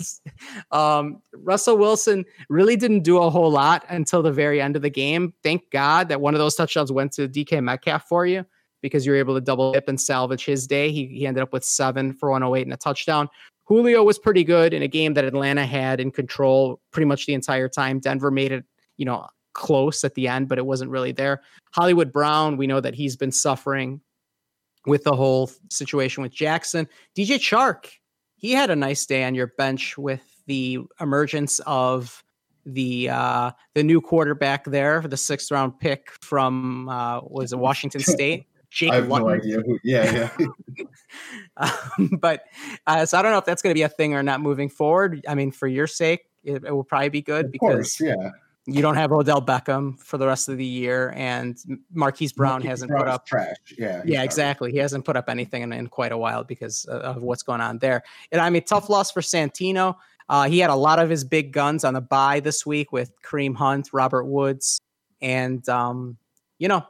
um, 0.70 1.22
Russell 1.32 1.78
Wilson 1.78 2.24
really 2.48 2.76
didn't 2.76 3.00
do 3.00 3.18
a 3.18 3.30
whole 3.30 3.50
lot 3.50 3.84
until 3.88 4.22
the 4.22 4.32
very 4.32 4.60
end 4.60 4.76
of 4.76 4.82
the 4.82 4.90
game. 4.90 5.32
Thank 5.42 5.70
God 5.70 6.08
that 6.08 6.20
one 6.20 6.34
of 6.34 6.38
those 6.38 6.54
touchdowns 6.54 6.92
went 6.92 7.12
to 7.12 7.28
DK 7.28 7.62
Metcalf 7.62 8.04
for 8.08 8.26
you 8.26 8.44
because 8.82 9.06
you 9.06 9.12
were 9.12 9.18
able 9.18 9.34
to 9.34 9.40
double 9.40 9.72
dip 9.72 9.88
and 9.88 10.00
salvage 10.00 10.44
his 10.44 10.66
day. 10.66 10.90
He, 10.92 11.06
he 11.06 11.26
ended 11.26 11.42
up 11.42 11.52
with 11.52 11.64
seven 11.64 12.12
for 12.12 12.30
108 12.30 12.62
and 12.62 12.74
a 12.74 12.76
touchdown. 12.76 13.28
Julio 13.64 14.04
was 14.04 14.18
pretty 14.18 14.44
good 14.44 14.72
in 14.72 14.82
a 14.82 14.88
game 14.88 15.14
that 15.14 15.24
Atlanta 15.24 15.66
had 15.66 15.98
in 15.98 16.12
control 16.12 16.80
pretty 16.92 17.06
much 17.06 17.26
the 17.26 17.34
entire 17.34 17.68
time. 17.68 17.98
Denver 17.98 18.30
made 18.30 18.52
it, 18.52 18.64
you 18.96 19.04
know, 19.04 19.26
close 19.56 20.04
at 20.04 20.14
the 20.14 20.28
end, 20.28 20.48
but 20.48 20.58
it 20.58 20.66
wasn't 20.66 20.90
really 20.90 21.12
there. 21.12 21.42
Hollywood 21.72 22.12
Brown, 22.12 22.56
we 22.56 22.66
know 22.66 22.80
that 22.80 22.94
he's 22.94 23.16
been 23.16 23.32
suffering 23.32 24.00
with 24.86 25.02
the 25.02 25.16
whole 25.16 25.50
situation 25.70 26.22
with 26.22 26.32
Jackson. 26.32 26.86
DJ 27.16 27.38
Chark, 27.38 27.90
he 28.36 28.52
had 28.52 28.70
a 28.70 28.76
nice 28.76 29.04
day 29.06 29.24
on 29.24 29.34
your 29.34 29.48
bench 29.58 29.98
with 29.98 30.22
the 30.46 30.78
emergence 31.00 31.58
of 31.66 32.22
the 32.68 33.08
uh 33.08 33.52
the 33.74 33.82
new 33.82 34.00
quarterback 34.00 34.64
there, 34.64 35.00
for 35.00 35.08
the 35.08 35.16
sixth 35.16 35.50
round 35.50 35.78
pick 35.78 36.10
from 36.20 36.88
uh 36.88 37.20
was 37.22 37.52
it 37.52 37.58
Washington 37.58 38.00
State? 38.14 38.46
Jake 38.70 38.92
I 38.92 38.96
have 38.96 39.08
no 39.08 39.28
idea 39.28 39.60
who. 39.60 39.78
Yeah, 39.82 40.30
yeah. 40.38 40.84
Um, 41.56 42.10
but 42.20 42.44
uh, 42.86 43.06
so 43.06 43.18
I 43.18 43.22
don't 43.22 43.32
know 43.32 43.38
if 43.38 43.46
that's 43.46 43.62
going 43.62 43.70
to 43.70 43.78
be 43.78 43.82
a 43.82 43.88
thing 43.88 44.12
or 44.12 44.22
not 44.22 44.42
moving 44.42 44.68
forward. 44.68 45.24
I 45.26 45.34
mean, 45.34 45.50
for 45.50 45.66
your 45.66 45.86
sake, 45.86 46.26
it, 46.44 46.64
it 46.64 46.70
will 46.70 46.84
probably 46.84 47.08
be 47.08 47.22
good 47.22 47.46
of 47.46 47.52
because 47.52 47.96
course, 47.96 48.00
yeah. 48.00 48.32
You 48.66 48.82
don't 48.82 48.96
have 48.96 49.12
Odell 49.12 49.40
Beckham 49.40 49.98
for 50.00 50.18
the 50.18 50.26
rest 50.26 50.48
of 50.48 50.58
the 50.58 50.64
year, 50.64 51.12
and 51.16 51.56
Marquise 51.92 52.32
Brown 52.32 52.54
Marquise 52.54 52.68
hasn't 52.70 52.90
Brown's 52.90 53.04
put 53.04 53.10
up. 53.10 53.26
trash. 53.26 53.56
Yeah. 53.78 54.02
Yeah, 54.04 54.22
exactly. 54.22 54.72
He 54.72 54.78
hasn't 54.78 55.04
put 55.04 55.16
up 55.16 55.28
anything 55.28 55.62
in, 55.62 55.72
in 55.72 55.86
quite 55.86 56.12
a 56.12 56.18
while 56.18 56.42
because 56.44 56.84
of, 56.86 57.16
of 57.16 57.22
what's 57.22 57.42
going 57.42 57.60
on 57.60 57.78
there. 57.78 58.02
And 58.32 58.40
I 58.40 58.50
mean, 58.50 58.62
tough 58.64 58.88
loss 58.90 59.10
for 59.10 59.20
Santino. 59.20 59.96
Uh, 60.28 60.48
he 60.48 60.58
had 60.58 60.70
a 60.70 60.74
lot 60.74 60.98
of 60.98 61.08
his 61.08 61.22
big 61.22 61.52
guns 61.52 61.84
on 61.84 61.94
the 61.94 62.00
bye 62.00 62.40
this 62.40 62.66
week 62.66 62.90
with 62.90 63.12
Kareem 63.22 63.54
Hunt, 63.54 63.90
Robert 63.92 64.24
Woods, 64.24 64.80
and 65.20 65.66
um, 65.68 66.16
you 66.58 66.66
know, 66.66 66.84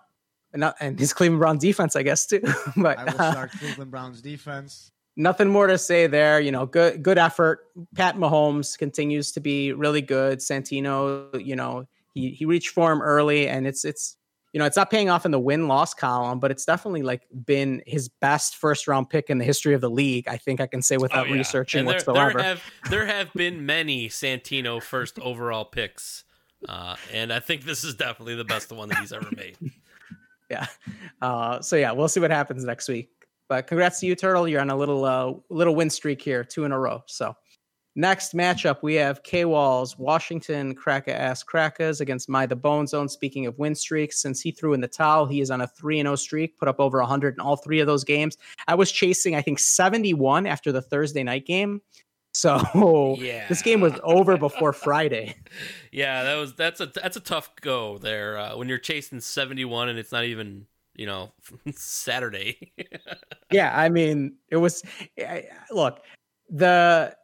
and, 0.54 0.60
not- 0.60 0.76
and 0.80 0.98
his 0.98 1.12
Cleveland 1.12 1.40
Brown 1.40 1.58
defense, 1.58 1.94
I 1.96 2.02
guess 2.02 2.26
too. 2.26 2.40
but 2.76 2.98
I 2.98 3.04
will 3.04 3.20
uh, 3.20 3.30
start 3.32 3.50
Cleveland 3.52 3.90
Browns 3.90 4.22
defense. 4.22 4.90
Nothing 5.16 5.48
more 5.48 5.66
to 5.66 5.78
say 5.78 6.06
there. 6.06 6.40
You 6.40 6.52
know, 6.52 6.66
good 6.66 7.02
good 7.02 7.18
effort. 7.18 7.60
Pat 7.94 8.16
Mahomes 8.16 8.78
continues 8.78 9.32
to 9.32 9.40
be 9.40 9.72
really 9.72 10.02
good. 10.02 10.38
Santino, 10.38 11.44
you 11.44 11.56
know, 11.56 11.86
he 12.14 12.30
he 12.30 12.44
reached 12.44 12.70
form 12.70 13.02
early, 13.02 13.48
and 13.48 13.66
it's 13.66 13.84
it's 13.84 14.16
you 14.52 14.58
know 14.58 14.64
it's 14.66 14.76
not 14.76 14.90
paying 14.90 15.10
off 15.10 15.24
in 15.26 15.32
the 15.32 15.40
win 15.40 15.68
loss 15.68 15.94
column, 15.94 16.38
but 16.38 16.50
it's 16.50 16.64
definitely 16.64 17.02
like 17.02 17.22
been 17.44 17.82
his 17.86 18.08
best 18.08 18.56
first 18.56 18.86
round 18.88 19.10
pick 19.10 19.28
in 19.30 19.38
the 19.38 19.44
history 19.44 19.74
of 19.74 19.80
the 19.80 19.90
league. 19.90 20.28
I 20.28 20.36
think 20.36 20.60
I 20.60 20.66
can 20.66 20.82
say 20.82 20.96
without 20.96 21.26
Oh, 21.26 21.30
yeah. 21.30 21.36
researching 21.36 21.80
And 21.80 21.88
there, 21.88 21.96
whatsoever. 21.96 22.32
There 22.38 22.42
have 22.42 22.62
there 22.90 23.06
have 23.06 23.32
been 23.34 23.66
many 23.66 24.08
Santino 24.08 24.82
first 24.82 25.18
overall 25.18 25.64
picks, 25.64 26.24
uh, 26.68 26.96
and 27.12 27.32
I 27.32 27.40
think 27.40 27.64
this 27.64 27.84
is 27.84 27.94
definitely 27.94 28.36
the 28.36 28.44
best 28.44 28.72
one 28.72 28.88
that 28.90 28.98
he's 28.98 29.12
ever 29.12 29.28
made. 29.36 29.56
yeah. 30.50 30.66
Uh, 31.20 31.60
so 31.60 31.76
yeah, 31.76 31.92
we'll 31.92 32.08
see 32.08 32.20
what 32.20 32.30
happens 32.30 32.64
next 32.64 32.88
week. 32.88 33.10
But 33.48 33.66
congrats 33.66 34.00
to 34.00 34.06
you, 34.06 34.14
Turtle. 34.16 34.48
You're 34.48 34.60
on 34.60 34.70
a 34.70 34.76
little 34.76 35.04
uh, 35.04 35.34
little 35.50 35.74
win 35.74 35.90
streak 35.90 36.20
here, 36.22 36.42
two 36.44 36.64
in 36.64 36.72
a 36.72 36.78
row. 36.78 37.02
So 37.06 37.34
next 37.94 38.34
matchup, 38.34 38.78
we 38.82 38.94
have 38.94 39.22
K 39.22 39.44
Walls, 39.44 39.96
Washington 39.98 40.74
Kraka 40.74 41.14
ass 41.18 41.44
Krakas 41.44 42.00
against 42.00 42.28
My 42.28 42.44
the 42.46 42.56
Bone 42.56 42.86
Zone. 42.86 43.08
Speaking 43.08 43.46
of 43.46 43.58
win 43.58 43.74
streaks, 43.74 44.20
since 44.20 44.40
he 44.40 44.50
threw 44.50 44.72
in 44.72 44.80
the 44.80 44.88
towel, 44.88 45.26
he 45.26 45.40
is 45.40 45.50
on 45.50 45.60
a 45.60 45.66
3 45.66 46.00
0 46.02 46.16
streak, 46.16 46.58
put 46.58 46.68
up 46.68 46.80
over 46.80 46.98
100 46.98 47.34
in 47.34 47.40
all 47.40 47.56
three 47.56 47.80
of 47.80 47.86
those 47.86 48.04
games. 48.04 48.36
I 48.66 48.74
was 48.74 48.90
chasing, 48.90 49.34
I 49.36 49.42
think, 49.42 49.58
71 49.60 50.46
after 50.46 50.72
the 50.72 50.82
Thursday 50.82 51.22
night 51.22 51.46
game. 51.46 51.80
So 52.34 53.16
Yeah. 53.18 53.46
this 53.48 53.62
game 53.62 53.80
was 53.80 53.94
over 54.02 54.36
before 54.36 54.72
Friday. 54.74 55.34
Yeah, 55.92 56.24
that 56.24 56.34
was 56.34 56.52
that's 56.52 56.80
a 56.82 56.86
that's 56.94 57.16
a 57.16 57.20
tough 57.20 57.50
go 57.62 57.96
there 57.96 58.36
uh, 58.36 58.56
when 58.58 58.68
you're 58.68 58.76
chasing 58.76 59.20
71 59.20 59.88
and 59.88 59.98
it's 59.98 60.12
not 60.12 60.24
even 60.24 60.66
you 60.96 61.06
know 61.06 61.32
Saturday. 61.74 62.72
yeah, 63.52 63.72
I 63.78 63.88
mean, 63.88 64.36
it 64.50 64.56
was 64.56 64.82
eh, 65.18 65.24
eh, 65.24 65.42
look 65.70 66.00
the 66.48 67.14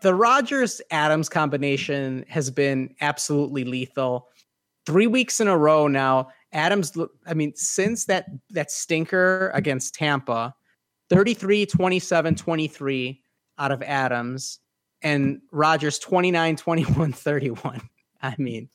the 0.00 0.14
Rodgers 0.14 0.80
Adams 0.90 1.28
combination 1.28 2.24
has 2.28 2.50
been 2.50 2.94
absolutely 3.00 3.64
lethal. 3.64 4.28
Three 4.86 5.06
weeks 5.06 5.40
in 5.40 5.48
a 5.48 5.58
row 5.58 5.88
now. 5.88 6.28
Adams, 6.52 6.96
I 7.26 7.34
mean, 7.34 7.52
since 7.56 8.06
that 8.06 8.26
that 8.50 8.70
stinker 8.70 9.50
against 9.54 9.94
Tampa, 9.94 10.54
33, 11.10 11.66
27, 11.66 12.34
23 12.34 13.22
out 13.58 13.72
of 13.72 13.82
Adams, 13.82 14.60
and 15.02 15.40
Rodgers 15.52 15.98
29, 15.98 16.56
21, 16.56 17.12
31. 17.12 17.82
I 18.22 18.34
mean, 18.38 18.68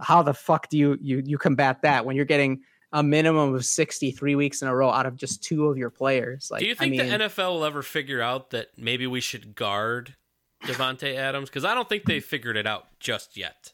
how 0.00 0.22
the 0.22 0.34
fuck 0.34 0.68
do 0.68 0.78
you 0.78 0.98
you 1.00 1.22
you 1.24 1.38
combat 1.38 1.82
that 1.82 2.04
when 2.04 2.14
you're 2.14 2.24
getting 2.24 2.62
a 2.92 3.02
minimum 3.02 3.54
of 3.54 3.64
63 3.64 4.34
weeks 4.34 4.62
in 4.62 4.68
a 4.68 4.74
row 4.74 4.90
out 4.90 5.06
of 5.06 5.16
just 5.16 5.42
two 5.42 5.66
of 5.68 5.78
your 5.78 5.90
players. 5.90 6.50
Like, 6.50 6.60
Do 6.60 6.66
you 6.66 6.74
think 6.74 7.00
I 7.00 7.04
mean, 7.04 7.18
the 7.20 7.26
NFL 7.26 7.52
will 7.52 7.64
ever 7.64 7.82
figure 7.82 8.20
out 8.20 8.50
that 8.50 8.68
maybe 8.76 9.06
we 9.06 9.20
should 9.20 9.54
guard 9.54 10.16
Davante 10.64 11.14
Adams? 11.14 11.48
Because 11.48 11.64
I 11.64 11.74
don't 11.74 11.88
think 11.88 12.04
they 12.04 12.20
figured 12.20 12.56
it 12.56 12.66
out 12.66 12.86
just 12.98 13.36
yet. 13.36 13.72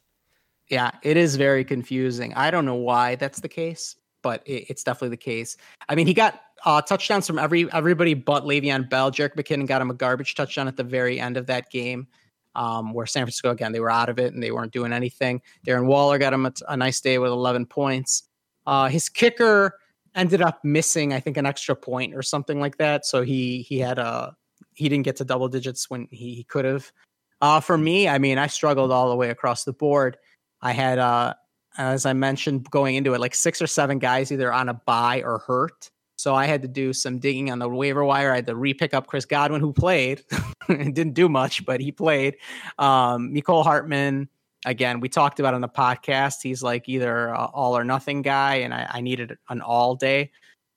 yeah, 0.68 0.90
it 1.02 1.16
is 1.16 1.36
very 1.36 1.64
confusing. 1.64 2.34
I 2.34 2.50
don't 2.50 2.66
know 2.66 2.74
why 2.74 3.14
that's 3.14 3.40
the 3.40 3.48
case, 3.48 3.96
but 4.22 4.42
it, 4.46 4.66
it's 4.68 4.84
definitely 4.84 5.10
the 5.10 5.16
case. 5.16 5.56
I 5.88 5.94
mean, 5.94 6.06
he 6.06 6.14
got 6.14 6.42
uh, 6.64 6.82
touchdowns 6.82 7.26
from 7.26 7.38
every 7.38 7.70
everybody 7.72 8.14
but 8.14 8.44
Le'Veon 8.44 8.88
Bell. 8.90 9.10
Jerick 9.10 9.34
McKinnon 9.36 9.66
got 9.66 9.80
him 9.80 9.90
a 9.90 9.94
garbage 9.94 10.34
touchdown 10.34 10.68
at 10.68 10.76
the 10.76 10.84
very 10.84 11.20
end 11.20 11.36
of 11.36 11.46
that 11.46 11.70
game. 11.70 12.06
Um, 12.54 12.94
where 12.94 13.04
San 13.04 13.22
Francisco 13.22 13.50
again 13.50 13.72
they 13.72 13.80
were 13.80 13.90
out 13.90 14.08
of 14.08 14.18
it 14.18 14.32
and 14.32 14.42
they 14.42 14.50
weren't 14.50 14.72
doing 14.72 14.92
anything. 14.92 15.42
Darren 15.66 15.84
Waller 15.86 16.16
got 16.18 16.32
him 16.32 16.46
a, 16.46 16.52
a 16.68 16.76
nice 16.76 17.00
day 17.02 17.18
with 17.18 17.30
11 17.30 17.66
points. 17.66 18.22
Uh, 18.66 18.88
his 18.88 19.08
kicker 19.08 19.78
ended 20.14 20.42
up 20.42 20.64
missing, 20.64 21.12
I 21.12 21.20
think, 21.20 21.36
an 21.36 21.46
extra 21.46 21.76
point 21.76 22.14
or 22.14 22.22
something 22.22 22.58
like 22.58 22.78
that. 22.78 23.06
So 23.06 23.22
he 23.22 23.62
he 23.62 23.78
had 23.78 23.98
a 23.98 24.34
he 24.74 24.88
didn't 24.88 25.04
get 25.04 25.16
to 25.16 25.24
double 25.24 25.48
digits 25.48 25.88
when 25.90 26.08
he, 26.10 26.34
he 26.34 26.44
could 26.44 26.64
have. 26.64 26.92
Uh, 27.40 27.60
for 27.60 27.76
me, 27.76 28.08
I 28.08 28.18
mean, 28.18 28.38
I 28.38 28.46
struggled 28.46 28.90
all 28.90 29.10
the 29.10 29.16
way 29.16 29.30
across 29.30 29.64
the 29.64 29.72
board. 29.72 30.16
I 30.62 30.72
had, 30.72 30.98
uh, 30.98 31.34
as 31.76 32.06
I 32.06 32.12
mentioned, 32.14 32.70
going 32.70 32.94
into 32.94 33.14
it, 33.14 33.20
like 33.20 33.34
six 33.34 33.60
or 33.60 33.66
seven 33.66 33.98
guys 33.98 34.32
either 34.32 34.52
on 34.52 34.68
a 34.68 34.74
buy 34.74 35.22
or 35.22 35.38
hurt. 35.38 35.90
So 36.16 36.34
I 36.34 36.46
had 36.46 36.62
to 36.62 36.68
do 36.68 36.94
some 36.94 37.18
digging 37.18 37.50
on 37.50 37.58
the 37.58 37.68
waiver 37.68 38.04
wire. 38.04 38.32
I 38.32 38.36
had 38.36 38.46
to 38.46 38.56
re-pick 38.56 38.94
up 38.94 39.06
Chris 39.06 39.26
Godwin, 39.26 39.60
who 39.60 39.72
played 39.72 40.24
and 40.68 40.94
didn't 40.94 41.12
do 41.12 41.28
much, 41.28 41.64
but 41.66 41.80
he 41.80 41.92
played. 41.92 42.36
Um, 42.78 43.34
Mecole 43.34 43.62
Hardman, 43.62 44.30
again, 44.66 45.00
we 45.00 45.08
talked 45.08 45.40
about 45.40 45.54
on 45.54 45.62
the 45.62 45.68
podcast. 45.68 46.42
He's 46.42 46.62
like 46.62 46.88
either 46.88 47.28
a 47.28 47.46
all 47.46 47.76
or 47.78 47.84
nothing 47.84 48.20
guy, 48.20 48.56
and 48.56 48.74
I, 48.74 48.86
I 48.90 49.00
needed 49.00 49.38
an 49.48 49.62
all 49.62 49.94
day, 49.94 50.30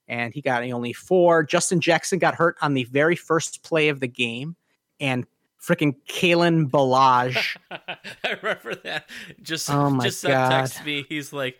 and 0.08 0.34
he 0.34 0.42
got 0.42 0.64
only 0.64 0.94
four. 0.94 1.44
Justin 1.44 1.82
Jackson 1.82 2.20
got 2.20 2.36
hurt 2.36 2.56
on 2.62 2.74
the 2.74 2.86
very 2.86 3.16
first 3.18 3.64
play 3.64 3.90
of 3.90 4.00
the 4.00 4.08
game, 4.08 4.56
and 5.02 5.26
freaking 5.62 5.96
Kalen 6.08 6.70
Ballage. 6.70 7.58
I 7.72 7.98
remember 8.42 8.76
that. 8.84 9.10
Just 9.42 9.70
Oh 9.70 9.90
my 9.90 10.06
just 10.06 10.24
God. 10.24 10.50
text 10.50 10.86
me. 10.86 11.06
He's 11.10 11.34
like, 11.34 11.60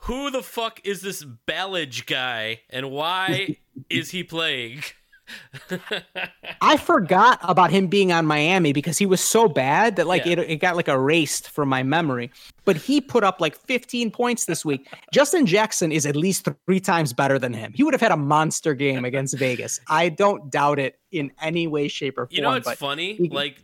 "Who 0.00 0.30
the 0.30 0.42
fuck 0.42 0.80
is 0.84 1.00
this 1.00 1.24
Ballage 1.48 2.06
guy, 2.06 2.60
and 2.70 2.90
why 2.90 3.56
is 3.90 4.10
he 4.10 4.22
playing?" 4.22 4.82
I 6.60 6.76
forgot 6.76 7.38
about 7.42 7.70
him 7.70 7.86
being 7.86 8.12
on 8.12 8.26
Miami 8.26 8.72
because 8.72 8.98
he 8.98 9.06
was 9.06 9.20
so 9.20 9.48
bad 9.48 9.96
that 9.96 10.06
like 10.06 10.24
Yeah. 10.26 10.32
it, 10.32 10.38
it 10.40 10.56
got 10.56 10.76
like 10.76 10.88
erased 10.88 11.48
from 11.50 11.68
my 11.68 11.82
memory. 11.82 12.30
But 12.64 12.76
he 12.76 13.00
put 13.00 13.24
up 13.24 13.40
like 13.40 13.56
15 13.56 14.10
points 14.10 14.44
this 14.44 14.64
week. 14.64 14.86
Justin 15.12 15.46
Jackson 15.46 15.92
is 15.92 16.06
at 16.06 16.16
least 16.16 16.48
three 16.66 16.80
times 16.80 17.12
better 17.12 17.38
than 17.38 17.52
him. 17.52 17.72
He 17.74 17.82
would 17.82 17.94
have 17.94 18.00
had 18.00 18.12
a 18.12 18.16
monster 18.16 18.74
game 18.74 19.04
against 19.04 19.36
Vegas. 19.38 19.80
I 19.88 20.08
don't 20.08 20.50
doubt 20.50 20.78
it 20.78 20.98
in 21.10 21.32
any 21.40 21.66
way, 21.66 21.88
shape, 21.88 22.18
or 22.18 22.26
form. 22.26 22.28
You 22.32 22.42
know 22.42 22.50
what's 22.50 22.66
but 22.66 22.78
funny? 22.78 23.14
he- 23.14 23.28
Like 23.28 23.62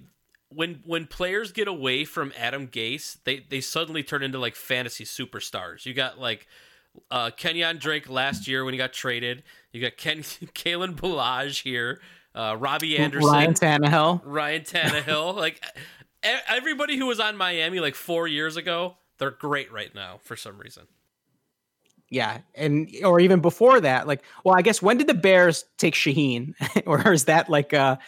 when 0.49 0.80
when 0.85 1.06
players 1.06 1.52
get 1.52 1.68
away 1.68 2.04
from 2.04 2.32
Adam 2.37 2.68
Gase, 2.68 3.18
they 3.25 3.40
they 3.49 3.61
suddenly 3.61 4.02
turn 4.02 4.23
into 4.23 4.38
like 4.38 4.54
fantasy 4.54 5.04
superstars. 5.04 5.85
You 5.85 5.92
got 5.92 6.18
like 6.18 6.46
uh 7.10 7.30
Kenyan 7.30 7.78
Drake 7.78 8.08
last 8.08 8.46
year 8.48 8.64
when 8.64 8.74
he 8.74 8.78
got 8.78 8.92
traded. 8.92 9.42
You 9.72 9.80
got 9.80 9.96
Ken 9.96 10.18
Kalen 10.22 10.94
Ballage 10.96 11.62
here, 11.62 12.00
uh 12.34 12.56
Robbie 12.58 12.96
Anderson, 12.98 13.28
Ryan 13.30 13.54
Tannehill. 13.54 14.20
Ryan 14.24 14.62
Tannehill, 14.62 15.34
like 15.36 15.62
everybody 16.22 16.96
who 16.96 17.06
was 17.06 17.20
on 17.20 17.36
Miami 17.36 17.80
like 17.80 17.94
4 17.94 18.26
years 18.28 18.56
ago, 18.56 18.96
they're 19.18 19.30
great 19.30 19.72
right 19.72 19.94
now 19.94 20.18
for 20.22 20.36
some 20.36 20.58
reason. 20.58 20.84
Yeah, 22.08 22.38
and 22.54 22.88
or 23.04 23.18
even 23.18 23.40
before 23.40 23.80
that, 23.80 24.06
like, 24.06 24.22
well, 24.44 24.54
I 24.56 24.62
guess 24.62 24.80
when 24.80 24.96
did 24.96 25.08
the 25.08 25.14
Bears 25.14 25.64
take 25.76 25.94
Shaheen, 25.94 26.54
or 26.86 27.12
is 27.12 27.24
that 27.24 27.48
like 27.50 27.72
a 27.72 27.98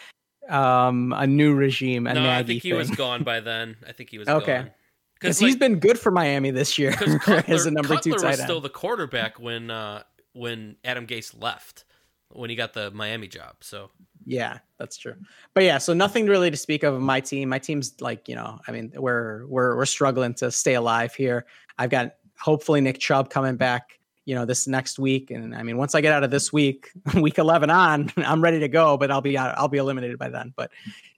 um 0.47 1.13
a 1.17 1.27
new 1.27 1.53
regime? 1.53 2.07
A 2.07 2.13
no, 2.13 2.21
I 2.29 2.37
Nagy 2.37 2.47
think 2.47 2.63
he 2.63 2.69
thing? 2.69 2.77
was 2.77 2.89
gone 2.91 3.23
by 3.23 3.41
then. 3.41 3.75
I 3.87 3.91
think 3.91 4.09
he 4.09 4.17
was 4.17 4.27
Okay. 4.29 4.57
gone. 4.59 4.71
Because 5.19 5.39
he's 5.39 5.55
been 5.55 5.79
good 5.79 5.99
for 5.99 6.11
Miami 6.11 6.51
this 6.51 6.77
year 6.77 6.91
Cutler, 6.93 7.43
as 7.47 7.65
a 7.65 7.71
number 7.71 7.97
two 7.97 8.11
Cutler 8.11 8.17
tight 8.17 8.29
was 8.31 8.39
end. 8.39 8.47
still 8.47 8.61
the 8.61 8.69
quarterback 8.69 9.39
when 9.39 9.69
uh, 9.69 10.03
when 10.33 10.75
Adam 10.83 11.05
Gase 11.05 11.39
left 11.39 11.85
when 12.31 12.49
he 12.49 12.55
got 12.55 12.73
the 12.73 12.91
Miami 12.91 13.27
job. 13.27 13.55
So 13.61 13.91
Yeah, 14.25 14.59
that's 14.77 14.97
true. 14.97 15.15
But 15.53 15.63
yeah, 15.63 15.77
so 15.79 15.93
nothing 15.93 16.27
really 16.27 16.51
to 16.51 16.57
speak 16.57 16.83
of 16.83 16.99
my 17.01 17.19
team. 17.19 17.49
My 17.49 17.59
team's 17.59 17.99
like, 17.99 18.27
you 18.27 18.35
know, 18.35 18.59
I 18.67 18.71
mean, 18.71 18.91
we're 18.95 19.45
we're 19.47 19.75
we're 19.75 19.85
struggling 19.85 20.33
to 20.35 20.51
stay 20.51 20.75
alive 20.75 21.13
here. 21.15 21.45
I've 21.77 21.89
got 21.89 22.15
hopefully 22.39 22.81
Nick 22.81 22.99
Chubb 22.99 23.29
coming 23.29 23.55
back, 23.57 23.99
you 24.25 24.35
know, 24.35 24.45
this 24.45 24.67
next 24.67 24.99
week. 24.99 25.31
And 25.31 25.55
I 25.55 25.63
mean, 25.63 25.77
once 25.77 25.95
I 25.95 26.01
get 26.01 26.13
out 26.13 26.23
of 26.23 26.31
this 26.31 26.53
week, 26.53 26.91
week 27.15 27.37
eleven 27.37 27.69
on, 27.69 28.11
I'm 28.17 28.41
ready 28.41 28.59
to 28.59 28.67
go, 28.67 28.97
but 28.97 29.11
I'll 29.11 29.21
be 29.21 29.37
out, 29.37 29.57
I'll 29.57 29.67
be 29.67 29.79
eliminated 29.79 30.19
by 30.19 30.29
then. 30.29 30.53
But 30.55 30.71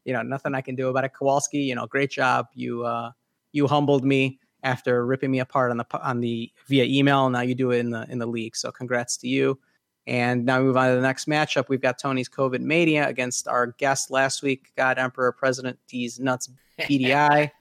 you 0.05 0.13
know, 0.13 0.21
nothing 0.21 0.55
I 0.55 0.61
can 0.61 0.75
do 0.75 0.87
about 0.87 1.03
it. 1.03 1.11
Kowalski, 1.13 1.59
you 1.59 1.75
know, 1.75 1.85
great 1.85 2.11
job. 2.11 2.47
You 2.53 2.85
uh 2.85 3.11
you 3.51 3.67
humbled 3.67 4.03
me 4.03 4.39
after 4.63 5.05
ripping 5.05 5.31
me 5.31 5.39
apart 5.39 5.71
on 5.71 5.77
the 5.77 5.85
on 6.01 6.21
the 6.21 6.51
via 6.67 6.85
email. 6.85 7.29
Now 7.29 7.41
you 7.41 7.55
do 7.55 7.71
it 7.71 7.79
in 7.79 7.89
the 7.89 8.05
in 8.09 8.19
the 8.19 8.25
league. 8.25 8.55
So 8.55 8.71
congrats 8.71 9.17
to 9.17 9.27
you. 9.27 9.59
And 10.07 10.45
now 10.45 10.59
we 10.59 10.65
move 10.65 10.77
on 10.77 10.89
to 10.89 10.95
the 10.95 11.01
next 11.01 11.27
matchup. 11.27 11.69
We've 11.69 11.81
got 11.81 11.99
Tony's 11.99 12.27
COVID 12.27 12.59
Mania 12.61 13.07
against 13.07 13.47
our 13.47 13.67
guest 13.67 14.09
last 14.09 14.41
week, 14.41 14.71
God 14.75 14.97
Emperor 14.97 15.31
President 15.31 15.77
D's 15.87 16.19
Nuts 16.19 16.49
BDI. 16.79 17.51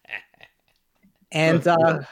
and 1.32 1.66
uh, 1.66 2.02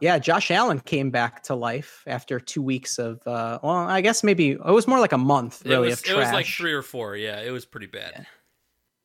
yeah, 0.00 0.18
Josh 0.18 0.50
Allen 0.50 0.80
came 0.80 1.10
back 1.10 1.44
to 1.44 1.54
life 1.54 2.02
after 2.08 2.40
two 2.40 2.60
weeks 2.60 2.98
of, 2.98 3.24
uh, 3.24 3.60
well, 3.62 3.72
I 3.72 4.00
guess 4.00 4.24
maybe 4.24 4.50
it 4.50 4.64
was 4.64 4.88
more 4.88 4.98
like 4.98 5.12
a 5.12 5.18
month, 5.18 5.62
really, 5.64 5.86
it 5.86 5.90
was 5.90 6.00
of 6.02 6.10
it 6.10 6.16
was 6.16 6.32
like 6.32 6.46
three 6.46 6.72
or 6.72 6.82
four. 6.82 7.14
Yeah, 7.14 7.40
it 7.40 7.52
was 7.52 7.64
pretty 7.64 7.86
bad. 7.86 8.26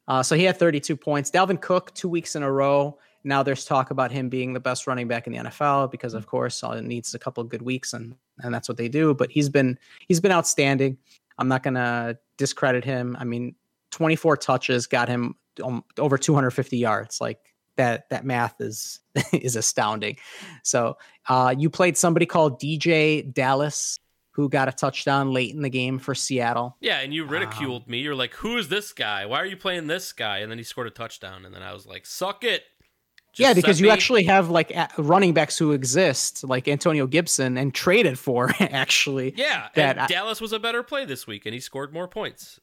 Uh, 0.08 0.24
so 0.24 0.36
he 0.36 0.44
had 0.44 0.58
32 0.58 0.96
points. 0.98 1.30
Dalvin 1.30 1.62
Cook, 1.62 1.94
two 1.94 2.10
weeks 2.10 2.36
in 2.36 2.42
a 2.42 2.52
row. 2.52 2.98
Now 3.28 3.44
there's 3.44 3.66
talk 3.66 3.92
about 3.92 4.10
him 4.12 4.30
being 4.30 4.54
the 4.54 4.60
best 4.60 4.88
running 4.88 5.08
back 5.08 5.28
in 5.28 5.34
the 5.34 5.40
NFL 5.40 5.92
because, 5.92 6.14
of 6.14 6.28
course, 6.28 6.64
all 6.64 6.72
it 6.72 6.84
needs 6.84 7.10
is 7.10 7.14
a 7.14 7.20
couple 7.20 7.44
of 7.44 7.50
good 7.50 7.62
weeks, 7.62 7.92
and 7.94 8.16
and 8.40 8.54
that's 8.54 8.70
what 8.70 8.78
they 8.78 8.88
do. 8.88 9.14
But 9.14 9.30
he's 9.32 9.50
been 9.50 9.78
he's 10.08 10.22
been 10.22 10.32
outstanding. 10.32 10.98
I'm 11.38 11.50
not 11.50 11.62
gonna 11.62 12.18
discredit 12.38 12.86
him. 12.86 13.18
I 13.20 13.26
mean, 13.26 13.56
24 13.92 14.38
touches 14.38 14.88
got 14.88 15.10
him 15.10 15.36
um, 15.62 15.84
over 16.00 16.18
250 16.18 16.78
yards. 16.78 17.20
Like 17.20 17.54
that 17.76 18.10
that 18.10 18.26
math 18.26 18.62
is 18.62 19.02
is 19.34 19.58
astounding. 19.58 20.18
So 20.64 20.98
uh, 21.28 21.54
you 21.58 21.70
played 21.70 21.98
somebody 21.98 22.26
called 22.26 22.62
DeeJay 22.62 23.34
Dallas 23.34 24.00
who 24.32 24.48
got 24.48 24.70
a 24.70 24.72
touchdown 24.72 25.34
late 25.34 25.54
in 25.54 25.64
the 25.64 25.70
game 25.70 25.98
for 25.98 26.14
Seattle. 26.14 26.78
Yeah, 26.80 27.00
and 27.00 27.12
you 27.12 27.24
Um, 27.24 27.30
ridiculed 27.30 27.90
me. 27.90 28.00
You're 28.00 28.16
like, 28.16 28.36
"Who 28.36 28.58
is 28.58 28.70
this 28.70 28.94
guy? 28.94 29.26
Why 29.26 29.40
are 29.40 29.46
you 29.46 29.58
playing 29.58 29.88
this 29.88 30.14
guy?" 30.14 30.38
And 30.38 30.52
then 30.52 30.60
he 30.60 30.64
scored 30.64 30.88
a 30.88 30.92
touchdown, 30.92 31.44
and 31.44 31.54
then 31.54 31.64
I 31.64 31.74
was 31.74 31.88
like, 31.88 32.06
"Suck 32.06 32.44
it." 32.44 32.64
Just 33.38 33.48
yeah, 33.50 33.54
because 33.54 33.80
you 33.80 33.86
me- 33.88 33.92
actually 33.92 34.24
have 34.24 34.50
like 34.50 34.76
running 34.98 35.34
backs 35.34 35.58
who 35.60 35.72
exist, 35.72 36.44
like 36.44 36.68
Antonio 36.68 37.06
Gibson, 37.06 37.56
and 37.58 37.72
traded 37.74 38.18
for 38.18 38.52
actually. 38.60 39.34
Yeah, 39.38 39.68
that 39.76 40.00
I- 40.00 40.08
Dallas 40.08 40.42
was 40.42 40.54
a 40.54 40.60
better 40.60 40.82
play 40.82 41.06
this 41.06 41.28
week, 41.28 41.46
and 41.46 41.54
he 41.54 41.60
scored 41.60 41.94
more 41.94 42.08
points. 42.08 42.60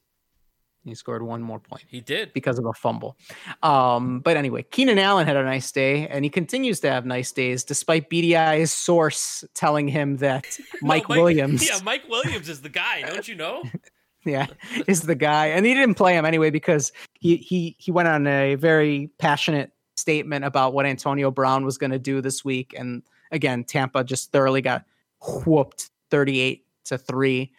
He 0.83 0.93
scored 0.93 1.23
one 1.23 1.41
more 1.41 1.59
point 1.59 1.83
He 1.87 1.99
did. 2.01 2.31
because 2.33 2.59
of 2.59 2.65
a 2.65 2.73
fumble. 2.73 3.17
Um, 3.63 4.19
but 4.19 4.37
anyway, 4.37 4.61
Keenan 4.69 4.99
Allen 4.99 5.25
had 5.25 5.35
a 5.35 5.43
nice 5.43 5.71
day, 5.71 6.07
and 6.09 6.23
he 6.23 6.29
continues 6.29 6.79
to 6.81 6.91
have 6.91 7.05
nice 7.07 7.31
days, 7.31 7.63
despite 7.63 8.07
BDI's 8.09 8.71
source 8.71 9.43
telling 9.55 9.87
him 9.87 10.17
that 10.17 10.45
No, 10.83 10.87
Mike 10.89 11.09
Williams, 11.09 11.67
Yeah, 11.67 11.79
Mike 11.83 12.07
Williams 12.07 12.49
is 12.49 12.61
the 12.61 12.69
guy. 12.69 13.01
Don't 13.01 13.27
you 13.27 13.33
know? 13.33 13.63
yeah, 14.25 14.45
is 14.87 15.01
the 15.03 15.15
guy, 15.15 15.47
and 15.47 15.65
he 15.65 15.73
didn't 15.73 15.95
play 15.95 16.15
him 16.15 16.25
anyway 16.25 16.51
because 16.51 16.91
he 17.19 17.37
he 17.37 17.75
he 17.79 17.91
went 17.91 18.07
on 18.07 18.27
a 18.27 18.53
very 18.53 19.09
passionate 19.17 19.71
statement 20.05 20.45
about 20.45 20.75
what 20.75 20.85
Antonio 20.85 21.31
Brown 21.31 21.65
was 21.65 21.79
going 21.79 21.89
to 21.89 21.97
do 21.97 22.21
this 22.21 22.45
week, 22.45 22.75
and 22.77 23.01
again, 23.31 23.63
Tampa 23.63 24.03
just 24.03 24.31
thoroughly 24.31 24.61
got 24.61 24.85
whooped, 25.47 25.89
thirty-eight 26.11 26.63
to 26.85 26.99
three, 26.99 27.51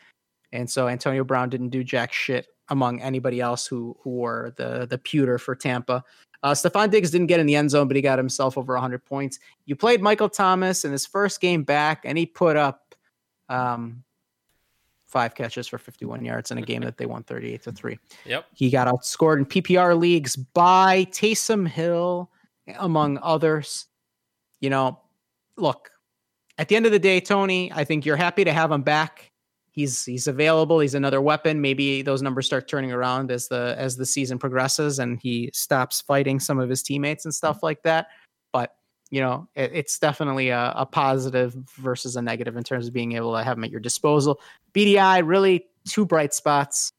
and 0.53 0.71
so 0.71 0.87
Antonio 0.87 1.25
Brown 1.25 1.49
didn't 1.49 1.71
do 1.71 1.83
jack 1.83 2.13
shit 2.13 2.47
among 2.69 3.03
anybody 3.03 3.41
else 3.41 3.67
who 3.67 3.97
who 4.01 4.11
were 4.11 4.55
the 4.57 4.87
the 4.87 4.97
pewter 4.97 5.39
for 5.39 5.57
Tampa. 5.57 6.05
Uh, 6.45 6.53
Stefon 6.53 6.89
Diggs 6.89 7.11
didn't 7.11 7.27
get 7.27 7.41
in 7.41 7.47
the 7.47 7.57
end 7.57 7.73
zone, 7.73 7.89
but 7.89 7.97
he 7.97 8.03
got 8.03 8.17
himself 8.17 8.57
over 8.57 8.75
100 8.75 9.05
points. 9.05 9.41
You 9.65 9.75
played 9.75 10.01
Michael 10.01 10.29
Thomas 10.29 10.85
in 10.85 10.93
his 10.93 11.05
first 11.05 11.41
game 11.41 11.65
back, 11.65 12.03
and 12.05 12.17
he 12.17 12.27
put 12.27 12.57
up 12.57 12.95
um, 13.49 14.05
five 15.07 15.35
catches 15.35 15.67
for 15.67 15.79
51 15.79 16.25
yards 16.25 16.51
in 16.51 16.59
a 16.59 16.63
game 16.63 16.83
that 16.83 16.99
they 16.99 17.07
won 17.07 17.23
38 17.23 17.63
to 17.63 17.73
three. 17.73 17.99
Yep. 18.27 18.47
He 18.55 18.71
got 18.71 18.87
outscored 18.87 19.39
in 19.39 19.47
PPR 19.47 19.99
leagues 19.99 20.37
by 20.37 21.07
Taysom 21.07 21.67
Hill, 21.67 22.31
among 22.79 23.19
others. 23.23 23.87
You 24.61 24.71
know, 24.71 25.01
look, 25.57 25.91
at 26.59 26.69
the 26.69 26.77
end 26.77 26.87
of 26.87 26.93
the 26.93 26.99
day, 26.99 27.21
Tony, 27.21 27.71
I 27.73 27.85
think 27.85 28.07
you're 28.07 28.17
happy 28.17 28.45
to 28.45 28.53
have 28.53 28.73
him 28.73 28.83
back. 28.83 29.31
He's 29.71 30.07
he's 30.07 30.27
available. 30.27 30.81
He's 30.81 30.95
another 30.95 31.21
weapon. 31.21 31.61
Maybe 31.61 32.01
those 32.01 32.23
numbers 32.23 32.47
start 32.47 32.67
turning 32.67 32.93
around 32.93 33.31
as 33.31 33.49
the 33.49 33.75
as 33.77 33.97
the 33.97 34.07
season 34.07 34.39
progresses 34.39 34.99
and 34.99 35.21
he 35.21 35.51
stops 35.53 36.01
fighting 36.01 36.41
some 36.41 36.59
of 36.59 36.71
his 36.71 36.83
teammates 36.83 37.27
and 37.27 37.35
stuff 37.35 37.63
like 37.63 37.83
that. 37.83 38.07
But 38.53 38.75
you 39.11 39.21
know, 39.21 39.49
it, 39.55 39.73
it's 39.75 39.99
definitely 39.99 40.49
a, 40.49 40.73
a 40.75 40.87
positive 40.87 41.55
versus 41.77 42.17
a 42.17 42.23
negative 42.23 42.57
in 42.57 42.65
terms 42.65 42.89
of 42.89 42.95
being 42.95 43.13
able 43.13 43.37
to 43.37 43.45
have 43.45 43.59
him 43.59 43.65
at 43.65 43.71
your 43.71 43.81
disposal. 43.81 44.41
BDI 44.73 45.27
really 45.27 45.67
two 45.87 46.07
bright 46.07 46.33
spots. 46.33 46.93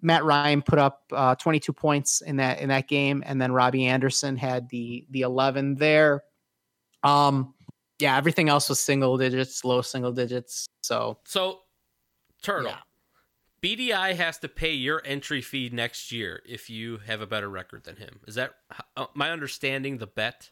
Matt 0.00 0.24
Ryan 0.24 0.62
put 0.62 0.78
up 0.78 1.02
uh, 1.12 1.34
22 1.34 1.72
points 1.72 2.20
in 2.20 2.36
that 2.36 2.60
in 2.60 2.68
that 2.68 2.88
game, 2.88 3.22
and 3.26 3.40
then 3.40 3.52
Robbie 3.52 3.86
Anderson 3.86 4.36
had 4.36 4.68
the 4.68 5.06
the 5.10 5.22
11 5.22 5.74
there. 5.76 6.22
Um, 7.02 7.54
yeah, 7.98 8.16
everything 8.16 8.48
else 8.48 8.68
was 8.68 8.78
single 8.78 9.16
digits, 9.16 9.64
low 9.64 9.82
single 9.82 10.12
digits. 10.12 10.66
So 10.82 11.18
So, 11.24 11.60
Turtle, 12.42 12.70
Yeah. 12.70 12.78
BDI 13.60 14.14
has 14.14 14.38
to 14.38 14.48
pay 14.48 14.72
your 14.72 15.02
entry 15.04 15.42
fee 15.42 15.68
next 15.72 16.12
year 16.12 16.42
if 16.46 16.70
you 16.70 16.98
have 17.06 17.20
a 17.20 17.26
better 17.26 17.48
record 17.48 17.82
than 17.82 17.96
him. 17.96 18.20
Is 18.28 18.36
that 18.36 18.52
uh, 18.96 19.06
my 19.14 19.30
understanding? 19.30 19.98
The 19.98 20.06
bet. 20.06 20.48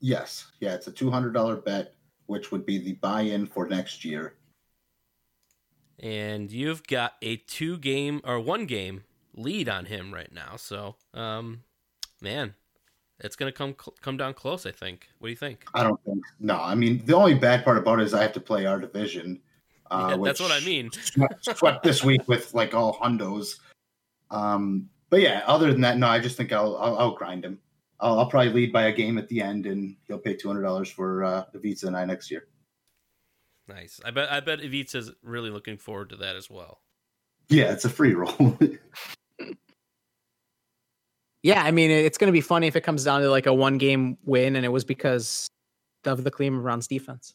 Yes, 0.00 0.46
yeah, 0.60 0.74
it's 0.74 0.86
a 0.86 0.92
two 0.92 1.10
hundred 1.10 1.32
dollar 1.32 1.56
bet, 1.56 1.94
which 2.26 2.50
would 2.50 2.64
be 2.64 2.78
the 2.78 2.94
buy-in 2.94 3.46
for 3.46 3.68
next 3.68 4.04
year. 4.04 4.34
And 5.98 6.50
you've 6.50 6.86
got 6.86 7.14
a 7.22 7.36
two 7.36 7.78
game 7.78 8.20
or 8.24 8.40
one 8.40 8.66
game 8.66 9.04
lead 9.34 9.68
on 9.68 9.86
him 9.86 10.12
right 10.12 10.32
now. 10.32 10.56
So, 10.56 10.96
um, 11.14 11.62
man, 12.20 12.54
it's 13.20 13.36
gonna 13.36 13.52
come 13.52 13.74
come 14.00 14.16
down 14.16 14.34
close. 14.34 14.66
I 14.66 14.72
think. 14.72 15.08
What 15.18 15.28
do 15.28 15.30
you 15.30 15.36
think? 15.36 15.64
I 15.74 15.82
don't 15.82 16.02
think. 16.04 16.22
No, 16.40 16.60
I 16.60 16.74
mean 16.74 17.04
the 17.04 17.14
only 17.14 17.34
bad 17.34 17.64
part 17.64 17.78
about 17.78 18.00
it 18.00 18.04
is 18.04 18.14
I 18.14 18.22
have 18.22 18.32
to 18.32 18.40
play 18.40 18.66
our 18.66 18.78
division. 18.78 19.40
Uh, 19.90 20.16
Yeah, 20.16 20.24
that's 20.24 20.40
what 20.40 20.50
I 20.50 20.64
mean. 20.64 20.90
Swept, 21.02 21.58
swept 21.58 21.82
this 21.82 22.02
week 22.02 22.26
with 22.26 22.54
like 22.54 22.72
all 22.72 22.94
hundos. 22.94 23.58
Um, 24.30 24.88
but 25.10 25.20
yeah, 25.20 25.42
other 25.46 25.70
than 25.70 25.82
that, 25.82 25.98
no, 25.98 26.06
I 26.06 26.18
just 26.18 26.34
think 26.38 26.50
I'll 26.50 26.78
I'll, 26.78 26.96
I'll 26.96 27.14
grind 27.14 27.44
him. 27.44 27.58
I'll, 28.00 28.20
I'll 28.20 28.26
probably 28.30 28.54
lead 28.54 28.72
by 28.72 28.84
a 28.84 28.92
game 28.92 29.18
at 29.18 29.28
the 29.28 29.42
end, 29.42 29.66
and 29.66 29.94
he'll 30.08 30.16
pay 30.16 30.34
two 30.34 30.48
hundred 30.48 30.62
dollars 30.62 30.88
for 30.90 31.24
uh, 31.24 31.44
the 31.52 31.58
Visa 31.58 31.88
and 31.88 31.96
I 31.96 32.06
next 32.06 32.30
year. 32.30 32.46
Nice. 33.68 34.00
I 34.04 34.10
bet. 34.10 34.30
I 34.30 34.40
bet 34.40 34.60
Ivica's 34.60 35.10
really 35.22 35.50
looking 35.50 35.78
forward 35.78 36.10
to 36.10 36.16
that 36.16 36.36
as 36.36 36.50
well. 36.50 36.80
Yeah, 37.48 37.72
it's 37.72 37.84
a 37.84 37.90
free 37.90 38.14
roll. 38.14 38.58
yeah, 41.42 41.62
I 41.62 41.70
mean, 41.70 41.90
it's 41.90 42.18
going 42.18 42.28
to 42.28 42.32
be 42.32 42.40
funny 42.40 42.66
if 42.66 42.76
it 42.76 42.82
comes 42.82 43.04
down 43.04 43.20
to 43.22 43.30
like 43.30 43.46
a 43.46 43.54
one 43.54 43.78
game 43.78 44.18
win, 44.24 44.56
and 44.56 44.64
it 44.64 44.70
was 44.70 44.84
because 44.84 45.48
of 46.04 46.24
the 46.24 46.30
Cleveland 46.30 46.62
Browns 46.62 46.86
defense. 46.86 47.32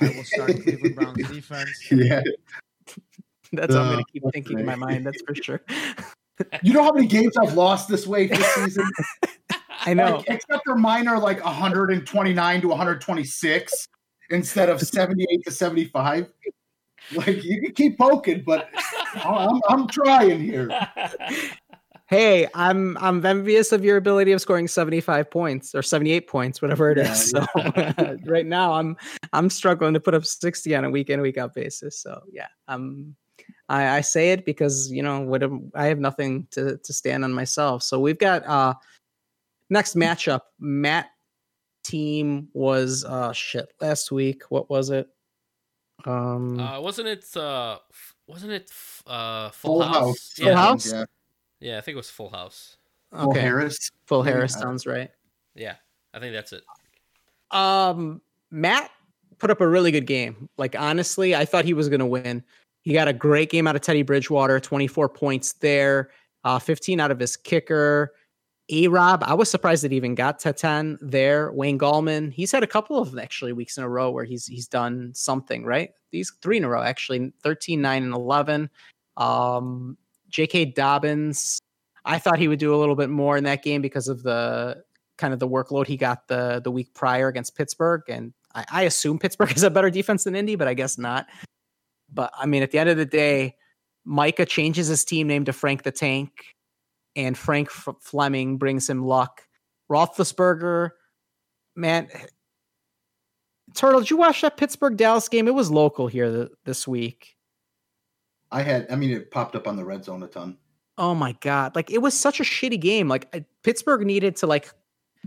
I 0.00 0.08
will 0.08 0.24
start 0.24 0.50
Cleveland 0.62 0.96
Browns 0.96 1.28
defense. 1.28 1.86
yeah, 1.90 2.22
That's 3.52 3.74
what 3.74 3.82
I'm 3.82 3.86
Uh, 3.86 3.90
gonna 3.92 4.04
keep 4.12 4.22
thinking 4.32 4.58
in 4.58 4.66
my 4.66 4.76
mind. 4.76 5.06
That's 5.06 5.22
for 5.22 5.34
sure. 5.34 5.62
You 6.62 6.72
know 6.72 6.84
how 6.84 6.92
many 6.92 7.08
games 7.08 7.36
I've 7.36 7.54
lost 7.54 7.88
this 7.88 8.06
way 8.06 8.28
this 8.28 8.46
season? 8.54 8.88
I 9.80 9.94
know. 9.94 10.18
Like, 10.18 10.26
except 10.28 10.62
for 10.64 10.76
mine 10.76 11.08
are 11.08 11.18
like 11.18 11.44
129 11.44 12.60
to 12.60 12.68
126 12.68 13.88
instead 14.30 14.68
of 14.68 14.80
78 14.80 15.44
to 15.44 15.50
75. 15.50 16.30
Like 17.14 17.42
you 17.44 17.62
can 17.62 17.72
keep 17.72 17.98
poking, 17.98 18.42
but 18.44 18.68
I'm, 19.24 19.60
I'm 19.68 19.86
trying 19.88 20.40
here. 20.40 20.68
Hey, 22.08 22.48
I'm 22.54 22.96
I'm 23.02 23.24
envious 23.26 23.70
of 23.70 23.84
your 23.84 23.98
ability 23.98 24.32
of 24.32 24.40
scoring 24.40 24.66
75 24.66 25.30
points 25.30 25.74
or 25.74 25.82
78 25.82 26.26
points, 26.26 26.62
whatever 26.62 26.90
it 26.90 26.96
is. 26.96 27.34
Yeah, 27.34 27.44
So 27.52 28.16
right 28.24 28.46
now 28.46 28.72
I'm 28.72 28.96
I'm 29.34 29.50
struggling 29.50 29.92
to 29.92 30.00
put 30.00 30.14
up 30.14 30.24
60 30.24 30.74
on 30.74 30.86
a 30.86 30.90
week 30.90 31.10
in, 31.10 31.20
week 31.20 31.36
out 31.36 31.54
basis. 31.54 32.00
So 32.00 32.22
yeah, 32.32 32.46
I'm 32.66 33.14
I, 33.68 33.98
I 33.98 34.00
say 34.00 34.30
it 34.32 34.46
because 34.46 34.90
you 34.90 35.02
know 35.02 35.20
what 35.20 35.42
I 35.74 35.84
have 35.84 35.98
nothing 35.98 36.46
to 36.52 36.78
to 36.78 36.92
stand 36.94 37.24
on 37.24 37.32
myself. 37.34 37.82
So 37.82 38.00
we've 38.00 38.18
got 38.18 38.42
uh 38.46 38.72
next 39.68 39.94
matchup. 39.94 40.40
Matt 40.58 41.10
team 41.88 42.48
was 42.52 43.04
uh 43.04 43.32
shit 43.32 43.72
last 43.80 44.10
week. 44.12 44.42
What 44.50 44.68
was 44.70 44.90
it? 44.90 45.08
Um 46.04 46.60
Uh, 46.60 46.80
wasn't 46.80 47.08
it? 47.08 47.36
Uh, 47.36 47.78
wasn't 48.26 48.52
it? 48.52 48.70
Uh, 49.06 49.50
Full, 49.50 49.80
Full 49.80 49.82
House. 49.82 49.94
House. 49.94 50.32
Full 50.36 50.46
Yeah, 50.46 50.56
House? 50.56 50.92
Yeah. 50.92 51.04
yeah, 51.60 51.78
I 51.78 51.80
think 51.80 51.94
it 51.94 51.96
was 51.96 52.10
Full 52.10 52.30
House. 52.30 52.76
Full 53.12 53.30
okay. 53.30 53.40
Harris. 53.40 53.90
Full? 54.06 54.22
Harris 54.22 54.54
I- 54.56 54.60
sounds 54.60 54.86
right. 54.86 55.10
Yeah, 55.54 55.76
I 56.14 56.18
think 56.20 56.34
that's 56.34 56.52
it. 56.52 56.62
Um, 57.50 58.20
Matt 58.50 58.90
put 59.38 59.50
up 59.50 59.60
a 59.60 59.66
really 59.68 59.90
good 59.90 60.06
game. 60.06 60.48
Like 60.58 60.78
honestly, 60.78 61.34
I 61.34 61.44
thought 61.44 61.64
he 61.64 61.74
was 61.74 61.88
going 61.88 62.00
to 62.00 62.06
win. 62.06 62.44
He 62.82 62.92
got 62.92 63.08
a 63.08 63.12
great 63.12 63.50
game 63.50 63.66
out 63.66 63.74
of 63.76 63.82
Teddy 63.82 64.02
Bridgewater, 64.02 64.60
24 64.60 65.08
points 65.08 65.54
there, 65.54 66.10
uh, 66.44 66.58
15 66.58 67.00
out 67.00 67.10
of 67.10 67.18
his 67.18 67.36
kicker. 67.36 68.12
A 68.70 68.88
Rob, 68.88 69.22
I 69.24 69.32
was 69.32 69.50
surprised 69.50 69.82
that 69.82 69.92
he 69.92 69.96
even 69.96 70.14
got 70.14 70.38
to 70.40 70.52
10 70.52 70.98
there. 71.00 71.50
Wayne 71.52 71.78
Gallman, 71.78 72.32
he's 72.32 72.52
had 72.52 72.62
a 72.62 72.66
couple 72.66 72.98
of 72.98 73.16
actually 73.18 73.52
weeks 73.52 73.78
in 73.78 73.84
a 73.84 73.88
row 73.88 74.10
where 74.10 74.24
he's 74.24 74.46
he's 74.46 74.68
done 74.68 75.12
something, 75.14 75.64
right? 75.64 75.90
These 76.10 76.32
three 76.42 76.58
in 76.58 76.64
a 76.64 76.68
row, 76.68 76.82
actually 76.82 77.32
13, 77.42 77.80
9, 77.80 78.02
and 78.02 78.12
11. 78.12 78.68
Um, 79.16 79.96
J.K. 80.28 80.66
Dobbins, 80.66 81.58
I 82.04 82.18
thought 82.18 82.38
he 82.38 82.48
would 82.48 82.58
do 82.58 82.74
a 82.74 82.76
little 82.76 82.94
bit 82.94 83.08
more 83.08 83.36
in 83.36 83.44
that 83.44 83.62
game 83.62 83.80
because 83.80 84.08
of 84.08 84.22
the 84.22 84.82
kind 85.16 85.32
of 85.32 85.40
the 85.40 85.48
workload 85.48 85.86
he 85.86 85.96
got 85.96 86.28
the 86.28 86.60
the 86.62 86.70
week 86.70 86.92
prior 86.94 87.28
against 87.28 87.56
Pittsburgh, 87.56 88.02
and 88.08 88.34
I, 88.54 88.64
I 88.70 88.82
assume 88.82 89.18
Pittsburgh 89.18 89.52
is 89.56 89.62
a 89.62 89.70
better 89.70 89.90
defense 89.90 90.24
than 90.24 90.36
Indy, 90.36 90.56
but 90.56 90.68
I 90.68 90.74
guess 90.74 90.98
not. 90.98 91.26
But 92.12 92.32
I 92.36 92.46
mean, 92.46 92.62
at 92.62 92.70
the 92.70 92.78
end 92.78 92.90
of 92.90 92.98
the 92.98 93.06
day, 93.06 93.56
Micah 94.04 94.46
changes 94.46 94.88
his 94.88 95.04
team 95.04 95.26
name 95.26 95.44
to 95.46 95.52
Frank 95.52 95.82
the 95.82 95.92
Tank, 95.92 96.32
and 97.18 97.36
Frank 97.36 97.68
F- 97.68 97.96
Fleming 98.00 98.56
brings 98.58 98.88
him 98.88 99.04
luck. 99.04 99.42
Roethlisberger, 99.90 100.90
man, 101.74 102.08
Turtle, 103.74 104.00
did 104.00 104.10
you 104.10 104.16
watch 104.16 104.40
that 104.42 104.56
Pittsburgh 104.56 104.96
Dallas 104.96 105.28
game? 105.28 105.48
It 105.48 105.54
was 105.54 105.70
local 105.70 106.06
here 106.06 106.30
th- 106.30 106.48
this 106.64 106.86
week. 106.86 107.34
I 108.50 108.62
had, 108.62 108.86
I 108.90 108.96
mean, 108.96 109.10
it 109.10 109.30
popped 109.30 109.56
up 109.56 109.66
on 109.66 109.76
the 109.76 109.84
red 109.84 110.04
zone 110.04 110.22
a 110.22 110.28
ton. 110.28 110.56
Oh 110.96 111.14
my 111.14 111.32
god! 111.40 111.76
Like 111.76 111.90
it 111.92 111.98
was 111.98 112.14
such 112.14 112.40
a 112.40 112.44
shitty 112.44 112.80
game. 112.80 113.08
Like 113.08 113.28
I- 113.34 113.44
Pittsburgh 113.62 114.04
needed 114.06 114.36
to 114.36 114.46
like 114.46 114.72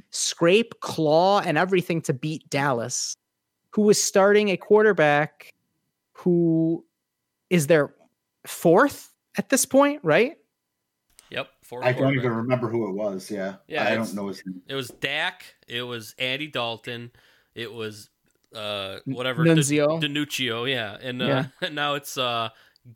scrape, 0.09 0.79
claw, 0.81 1.39
and 1.39 1.57
everything 1.57 2.01
to 2.03 2.13
beat 2.13 2.49
Dallas, 2.49 3.15
who 3.71 3.83
was 3.83 4.01
starting 4.01 4.49
a 4.49 4.57
quarterback 4.57 5.49
who 6.13 6.85
is 7.49 7.67
their 7.67 7.93
fourth 8.45 9.13
at 9.37 9.49
this 9.49 9.65
point, 9.65 10.01
right? 10.03 10.37
Yep, 11.71 11.81
four. 11.81 11.85
I 11.85 11.91
don't 11.93 12.13
even 12.15 12.31
remember 12.31 12.69
who 12.69 12.89
it 12.89 12.93
was. 12.93 13.31
Yeah. 13.31 13.55
Yeah, 13.67 13.85
I 13.85 13.95
don't 13.95 14.13
know 14.13 14.27
his 14.27 14.43
name. 14.45 14.61
It 14.67 14.75
was 14.75 14.89
Dak. 14.89 15.55
It 15.67 15.83
was 15.83 16.15
Andy 16.19 16.47
Dalton. 16.47 17.11
It 17.55 17.71
was 17.71 18.09
uh 18.55 18.99
whatever 19.05 19.43
Nunzio. 19.43 19.99
Dan- 20.01 20.13
Danuccio, 20.13 20.69
yeah, 20.69 20.97
and 21.01 21.21
uh, 21.21 21.43
now 21.71 21.95
it's 21.95 22.17
uh 22.17 22.49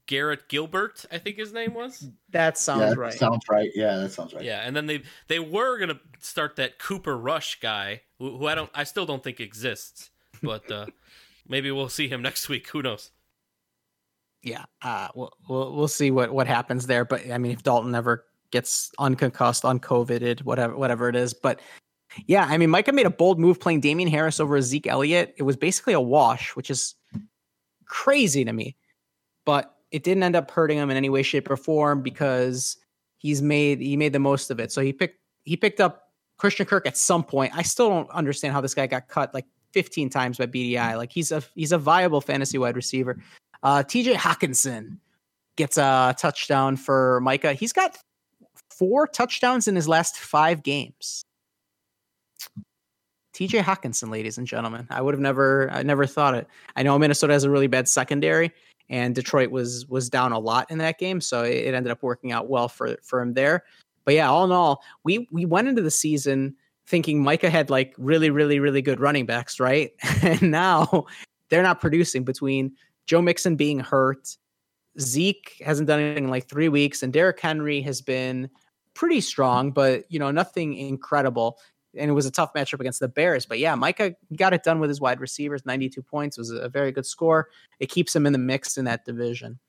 Garrett 0.06 0.50
Gilbert. 0.50 1.06
I 1.12 1.18
think 1.18 1.38
his 1.38 1.54
name 1.54 1.74
was. 1.74 2.10
That 2.30 2.58
sounds 2.58 2.82
yeah, 2.82 2.90
that 2.90 2.98
right. 2.98 3.14
Sounds 3.14 3.44
right. 3.50 3.70
Yeah, 3.74 3.98
that 3.98 4.12
sounds 4.12 4.34
right. 4.34 4.44
Yeah, 4.44 4.62
and 4.62 4.76
then 4.76 4.86
they 4.86 5.04
they 5.28 5.40
were 5.40 5.78
gonna 5.78 6.00
start 6.20 6.58
that 6.58 6.80
Cooper 6.80 7.18
Rush 7.18 7.60
guy, 7.60 8.02
who, 8.20 8.38
who 8.38 8.48
I 8.48 8.56
don't, 8.56 8.70
I 8.74 8.84
still 8.84 9.06
don't 9.06 9.24
think 9.24 9.40
exists, 9.40 10.10
but 10.44 10.70
uh 10.70 10.88
maybe 11.48 11.72
we'll 11.72 11.90
see 11.90 12.08
him 12.10 12.22
next 12.22 12.50
week. 12.50 12.68
Who 12.70 12.82
knows? 12.82 13.12
yeah, 14.46 14.66
uh, 14.84 15.08
we'll, 15.16 15.34
we'll 15.50 15.74
we'll 15.74 15.88
see 15.88 16.12
what 16.12 16.32
what 16.32 16.46
happens 16.46 16.86
there. 16.86 17.04
But 17.04 17.30
I 17.32 17.40
mean, 17.40 17.52
if 17.52 17.64
Dalton 17.64 17.96
ever 17.96 18.26
gets 18.52 18.92
unconcussed, 19.00 19.66
uncovided, 19.66 20.42
whatever 20.42 20.76
whatever 20.76 21.10
it 21.10 21.16
is, 21.16 21.34
but 21.34 21.60
yeah, 22.28 22.46
I 22.50 22.58
mean, 22.58 22.70
Micah 22.70 22.94
made 22.94 23.06
a 23.06 23.12
bold 23.12 23.40
move 23.40 23.60
playing 23.60 23.82
Damien 23.82 24.10
Harris 24.10 24.40
over 24.40 24.62
Zeke 24.62 24.88
Elliott. 24.88 25.34
It 25.38 25.44
was 25.44 25.56
basically 25.56 25.94
a 25.94 26.00
wash, 26.00 26.56
which 26.56 26.70
is 26.70 26.96
crazy 27.86 28.46
to 28.46 28.54
me, 28.54 28.76
but 29.46 29.76
it 29.92 30.04
didn't 30.04 30.24
end 30.24 30.36
up 30.36 30.50
hurting 30.50 30.78
him 30.78 30.90
in 30.90 30.98
any 30.98 31.10
way, 31.10 31.24
shape, 31.24 31.50
or 31.50 31.58
form 31.58 32.02
because 32.02 32.78
he's 33.18 33.42
made 33.42 33.80
he 33.82 33.98
made 33.98 34.14
the 34.14 34.20
most 34.20 34.52
of 34.52 34.60
it. 34.60 34.72
So 34.72 34.82
he 34.82 34.94
picked 34.94 35.20
he 35.44 35.58
picked 35.58 35.82
up 35.82 36.10
Christian 36.38 36.66
Kirk 36.66 36.88
at 36.88 36.98
some 36.98 37.24
point. 37.24 37.56
I 37.56 37.62
still 37.62 37.90
don't 37.90 38.10
understand 38.12 38.54
how 38.54 38.62
this 38.62 38.74
guy 38.74 38.88
got 38.88 39.08
cut 39.08 39.34
like 39.34 39.46
15 39.74 40.10
times 40.10 40.38
by 40.38 40.48
BDI. 40.48 40.98
Like 40.98 41.12
he's 41.12 41.32
a 41.32 41.44
he's 41.54 41.72
a 41.72 41.78
viable 41.78 42.22
fantasy 42.22 42.58
wide 42.58 42.76
receiver. 42.76 43.22
Uh, 43.64 43.84
TJ 43.84 44.16
Hockenson 44.16 45.00
gets 45.56 45.78
a 45.78 46.16
touchdown 46.18 46.78
for 46.78 47.20
Micah. 47.22 47.54
He's 47.54 47.74
got 47.74 47.98
four 48.78 49.08
touchdowns 49.08 49.68
in 49.68 49.76
his 49.76 49.88
last 49.88 50.18
five 50.18 50.64
games. 50.64 51.24
TJ 53.34 53.62
Hockenson, 53.62 54.10
ladies 54.10 54.38
and 54.38 54.48
gentlemen. 54.48 54.88
I 54.90 55.02
would 55.02 55.14
have 55.14 55.22
never 55.22 55.70
I 55.72 55.84
never 55.84 56.06
thought 56.06 56.36
it. 56.36 56.48
I 56.76 56.84
know 56.84 56.98
Minnesota 56.98 57.34
has 57.34 57.44
a 57.44 57.50
really 57.50 57.68
bad 57.68 57.88
secondary 57.88 58.52
and 58.90 59.14
Detroit 59.14 59.52
was 59.52 59.86
was 59.88 60.10
down 60.10 60.32
a 60.32 60.40
lot 60.40 60.70
in 60.72 60.78
that 60.78 61.00
game, 61.00 61.20
so 61.20 61.44
it, 61.44 61.74
ended 61.74 61.92
up 61.92 62.02
working 62.02 62.32
out 62.32 62.50
well 62.50 62.70
for 62.70 62.96
for 63.04 63.22
him 63.22 63.34
there. 63.34 63.64
But 64.06 64.14
yeah, 64.14 64.30
all 64.30 64.46
in 64.46 64.52
all, 64.52 64.84
we 65.04 65.28
we 65.32 65.46
went 65.46 65.68
into 65.68 65.82
the 65.82 65.92
season 65.92 66.56
thinking 66.88 67.22
Micah 67.22 67.50
had 67.50 67.70
like 67.70 67.94
really 67.98 68.30
really 68.30 68.60
really 68.60 68.82
good 68.82 69.00
running 69.00 69.26
backs, 69.26 69.60
right? 69.60 69.92
and 70.22 70.42
now 70.44 71.06
they're 71.50 71.64
not 71.64 71.82
producing 71.82 72.24
between 72.24 72.74
Joe 73.06 73.22
Mixon 73.22 73.56
being 73.56 73.80
hurt, 73.80 74.38
Zeke 75.00 75.62
hasn't 75.64 75.88
done 75.88 76.00
anything 76.00 76.26
in 76.26 76.30
like 76.30 76.48
3 76.48 76.70
weeks 76.70 77.04
and 77.04 77.12
Derrick 77.12 77.40
Henry 77.40 77.82
has 77.82 78.02
been 78.02 78.50
pretty 78.96 79.22
strong, 79.22 79.72
but 79.72 80.06
you 80.10 80.18
know, 80.18 80.32
nothing 80.32 80.74
incredible 80.76 81.60
and 81.98 82.10
it 82.10 82.14
was 82.14 82.26
a 82.26 82.32
tough 82.32 82.54
matchup 82.54 82.80
against 82.80 83.00
the 83.00 83.08
Bears. 83.08 83.46
But 83.46 83.60
yeah, 83.60 83.76
Micah 83.76 84.16
got 84.36 84.54
it 84.54 84.64
done 84.64 84.80
with 84.80 84.90
his 84.90 85.02
wide 85.02 85.20
receivers. 85.20 85.66
92 85.66 86.02
points 86.02 86.38
was 86.38 86.52
a 86.52 86.70
very 86.70 86.92
good 86.92 87.06
score. 87.06 87.50
It 87.80 87.90
keeps 87.90 88.16
him 88.16 88.26
in 88.26 88.34
the 88.34 88.40
mix 88.40 88.78
in 88.78 88.86
that 88.86 89.06
division. 89.06 89.60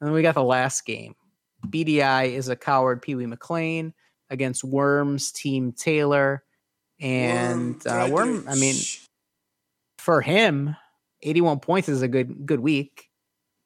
And 0.00 0.08
then 0.08 0.12
we 0.12 0.22
got 0.22 0.34
the 0.34 0.42
last 0.42 0.84
game. 0.84 1.14
BDI 1.66 2.32
is 2.32 2.48
a 2.48 2.56
coward 2.56 3.02
Pee 3.02 3.14
Wee 3.14 3.26
McLean 3.26 3.94
against 4.30 4.62
Worms 4.62 5.32
Team 5.32 5.72
Taylor. 5.72 6.44
And 7.00 7.84
uh, 7.86 8.08
Worm, 8.10 8.46
I 8.48 8.54
mean, 8.54 8.76
for 9.98 10.20
him, 10.20 10.76
81 11.22 11.60
points 11.60 11.88
is 11.88 12.02
a 12.02 12.08
good 12.08 12.46
good 12.46 12.60
week. 12.60 13.05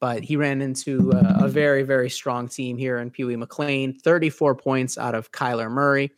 But 0.01 0.23
he 0.23 0.35
ran 0.35 0.61
into 0.61 1.11
a, 1.11 1.45
a 1.45 1.47
very, 1.47 1.83
very 1.83 2.09
strong 2.09 2.49
team 2.49 2.77
here 2.77 2.97
in 2.97 3.11
Pee 3.11 3.23
Wee 3.23 3.35
McLean. 3.37 3.97
34 3.99 4.55
points 4.55 4.97
out 4.97 5.15
of 5.15 5.31
Kyler 5.31 5.71
Murray. 5.71 6.11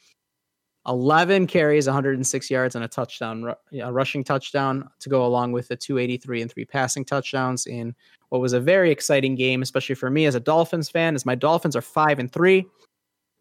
11 0.88 1.48
carries, 1.48 1.86
106 1.86 2.50
yards, 2.50 2.76
and 2.76 2.84
a 2.84 2.88
touchdown, 2.88 3.54
a 3.82 3.92
rushing 3.92 4.24
touchdown 4.24 4.90
to 5.00 5.10
go 5.10 5.26
along 5.26 5.52
with 5.54 5.68
the 5.70 5.76
283 5.76 6.42
and 6.42 6.52
three 6.52 6.66
passing 6.66 7.06
touchdowns 7.06 7.68
in 7.68 7.96
what 8.30 8.42
was 8.42 8.54
a 8.54 8.60
very 8.60 8.92
exciting 8.92 9.36
game, 9.36 9.62
especially 9.62 9.96
for 9.96 10.10
me 10.10 10.26
as 10.26 10.36
a 10.36 10.40
Dolphins 10.40 10.90
fan, 10.90 11.16
as 11.16 11.26
my 11.26 11.36
Dolphins 11.36 11.76
are 11.76 11.82
five 11.82 12.20
and 12.20 12.32
three, 12.32 12.66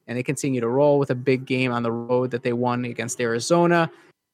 and 0.07 0.17
they 0.17 0.23
continue 0.23 0.61
to 0.61 0.69
roll 0.69 0.99
with 0.99 1.11
a 1.11 1.17
big 1.17 1.45
game 1.45 1.73
on 1.73 1.83
the 1.83 1.91
road 1.91 2.31
that 2.31 2.45
they 2.45 2.53
won 2.53 2.85
against 2.85 3.21
Arizona. 3.21 3.91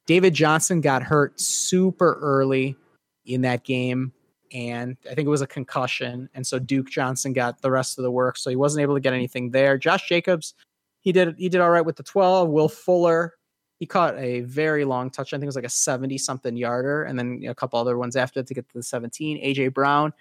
David 0.07 0.35
Johnson 0.35 0.81
got 0.81 1.03
hurt 1.03 1.41
super 1.41 2.19
early 2.21 2.77
in 3.25 3.41
that 3.43 3.65
game, 3.65 4.13
and 4.53 4.97
I 5.11 5.15
think 5.15 5.27
it 5.27 5.31
was 5.31 5.43
a 5.43 5.47
concussion, 5.47 6.29
and 6.35 6.47
so 6.47 6.59
Duke 6.59 6.91
Johnson 6.91 7.33
got 7.33 7.63
the 7.63 7.71
rest 7.71 7.99
of 7.99 8.03
the 8.03 8.11
work, 8.11 8.37
so 8.37 8.51
he 8.51 8.57
wasn't 8.57 8.83
able 8.83 8.95
to 8.95 9.01
get 9.01 9.13
anything 9.13 9.51
there. 9.51 9.79
Josh 9.79 10.09
Jacobs 10.09 10.55
he 11.01 11.13
did 11.13 11.37
he 11.39 11.49
did 11.49 11.61
all 11.61 11.71
right 11.71 11.87
with 11.87 11.97
the 11.97 12.03
12 12.03 12.49
will 12.49 12.69
fuller 12.69 13.35
he 13.79 13.87
caught 13.87 14.19
a 14.19 14.41
very 14.41 14.85
long 14.85 15.11
touch 15.11 15.33
i 15.33 15.37
think 15.37 15.45
it 15.45 15.47
was 15.47 15.55
like 15.55 15.65
a 15.65 15.69
70 15.69 16.19
something 16.19 16.57
yarder 16.57 17.05
and 17.05 17.17
then 17.17 17.45
a 17.49 17.55
couple 17.55 17.79
other 17.79 17.97
ones 17.97 18.17
after 18.17 18.43
to 18.43 18.53
get 18.53 18.69
to 18.69 18.75
the 18.75 18.83
17 18.83 19.41
aj 19.41 19.73
brown 19.73 20.13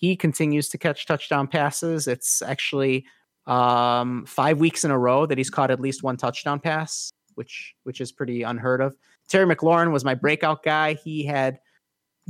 he 0.00 0.16
continues 0.16 0.70
to 0.70 0.78
catch 0.78 1.04
touchdown 1.04 1.46
passes. 1.46 2.08
It's 2.08 2.40
actually 2.40 3.04
um, 3.46 4.24
five 4.24 4.58
weeks 4.58 4.82
in 4.82 4.90
a 4.90 4.98
row 4.98 5.26
that 5.26 5.36
he's 5.36 5.50
caught 5.50 5.70
at 5.70 5.78
least 5.78 6.02
one 6.02 6.16
touchdown 6.16 6.58
pass 6.58 7.10
which 7.34 7.74
which 7.84 8.00
is 8.00 8.10
pretty 8.10 8.42
unheard 8.42 8.80
of. 8.80 8.96
Terry 9.28 9.46
mclaurin 9.46 9.92
was 9.92 10.04
my 10.04 10.14
breakout 10.14 10.62
guy. 10.62 10.94
He 10.94 11.24
had 11.24 11.58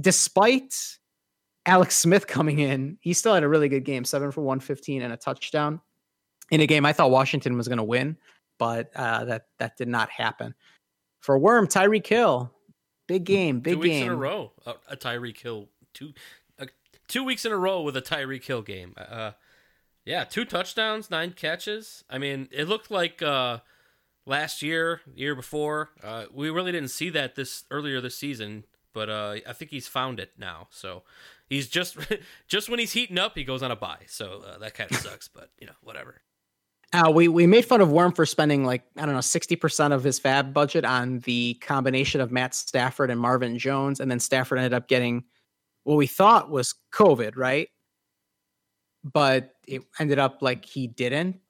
despite 0.00 0.98
Alex 1.66 1.96
Smith 1.96 2.26
coming 2.26 2.58
in, 2.58 2.98
he 3.00 3.12
still 3.12 3.34
had 3.34 3.42
a 3.42 3.48
really 3.48 3.68
good 3.68 3.84
game, 3.84 4.04
seven 4.04 4.30
for 4.30 4.40
115 4.42 5.02
and 5.02 5.12
a 5.12 5.16
touchdown 5.16 5.80
in 6.50 6.60
a 6.60 6.66
game 6.66 6.84
I 6.84 6.92
thought 6.92 7.10
Washington 7.10 7.56
was 7.56 7.68
going 7.68 7.78
to 7.78 7.84
win, 7.84 8.16
but 8.58 8.90
uh, 8.94 9.24
that 9.24 9.46
that 9.58 9.76
did 9.76 9.88
not 9.88 10.10
happen. 10.10 10.54
For 11.20 11.38
Worm, 11.38 11.66
Tyreek 11.66 12.06
Hill, 12.06 12.50
big 13.06 13.24
game, 13.24 13.60
big 13.60 13.74
two 13.74 13.80
weeks 13.80 13.94
game. 13.94 14.06
in 14.06 14.12
a 14.12 14.16
row. 14.16 14.52
A, 14.66 14.74
a 14.90 14.96
Tyreek 14.96 15.38
Hill 15.38 15.68
two, 15.94 16.12
uh, 16.58 16.66
two 17.08 17.24
weeks 17.24 17.44
in 17.44 17.52
a 17.52 17.56
row 17.56 17.82
with 17.82 17.96
a 17.96 18.02
Tyreek 18.02 18.44
Hill 18.44 18.62
game. 18.62 18.94
Uh, 18.96 19.32
yeah, 20.04 20.24
two 20.24 20.44
touchdowns, 20.44 21.10
nine 21.10 21.32
catches. 21.32 22.04
I 22.10 22.18
mean, 22.18 22.48
it 22.50 22.68
looked 22.68 22.90
like 22.90 23.22
uh, 23.22 23.58
last 24.26 24.62
year, 24.62 25.02
year 25.14 25.34
before. 25.34 25.90
Uh, 26.02 26.24
we 26.32 26.50
really 26.50 26.72
didn't 26.72 26.90
see 26.90 27.10
that 27.10 27.34
this 27.34 27.64
earlier 27.70 28.00
this 28.00 28.16
season, 28.16 28.64
but 28.92 29.08
uh, 29.08 29.36
I 29.46 29.52
think 29.52 29.70
he's 29.70 29.88
found 29.88 30.18
it 30.18 30.32
now. 30.38 30.68
So 30.70 31.02
he's 31.50 31.68
just 31.68 31.98
just 32.48 32.70
when 32.70 32.78
he's 32.78 32.92
heating 32.92 33.18
up, 33.18 33.36
he 33.36 33.44
goes 33.44 33.62
on 33.62 33.70
a 33.70 33.76
buy. 33.76 33.98
So 34.06 34.42
uh, 34.46 34.58
that 34.58 34.74
kind 34.74 34.90
of 34.90 34.96
sucks, 34.96 35.28
but 35.28 35.50
you 35.60 35.66
know, 35.66 35.74
whatever. 35.82 36.22
Uh, 36.92 37.10
we 37.14 37.28
we 37.28 37.46
made 37.46 37.64
fun 37.64 37.80
of 37.80 37.92
Worm 37.92 38.12
for 38.12 38.24
spending 38.24 38.64
like 38.64 38.82
I 38.96 39.04
don't 39.04 39.14
know 39.14 39.20
sixty 39.20 39.56
percent 39.56 39.92
of 39.92 40.02
his 40.02 40.18
FAAB 40.18 40.54
budget 40.54 40.84
on 40.86 41.18
the 41.20 41.54
combination 41.60 42.22
of 42.22 42.32
Matt 42.32 42.54
Stafford 42.54 43.10
and 43.10 43.20
Marvin 43.20 43.58
Jones, 43.58 44.00
and 44.00 44.10
then 44.10 44.18
Stafford 44.18 44.58
ended 44.58 44.72
up 44.72 44.88
getting 44.88 45.24
what 45.84 45.96
we 45.96 46.06
thought 46.06 46.50
was 46.50 46.74
COVID, 46.92 47.36
right? 47.36 47.68
But 49.04 49.54
it 49.66 49.82
ended 49.98 50.18
up 50.18 50.42
like 50.42 50.64
he 50.64 50.88
didn't, 50.88 51.40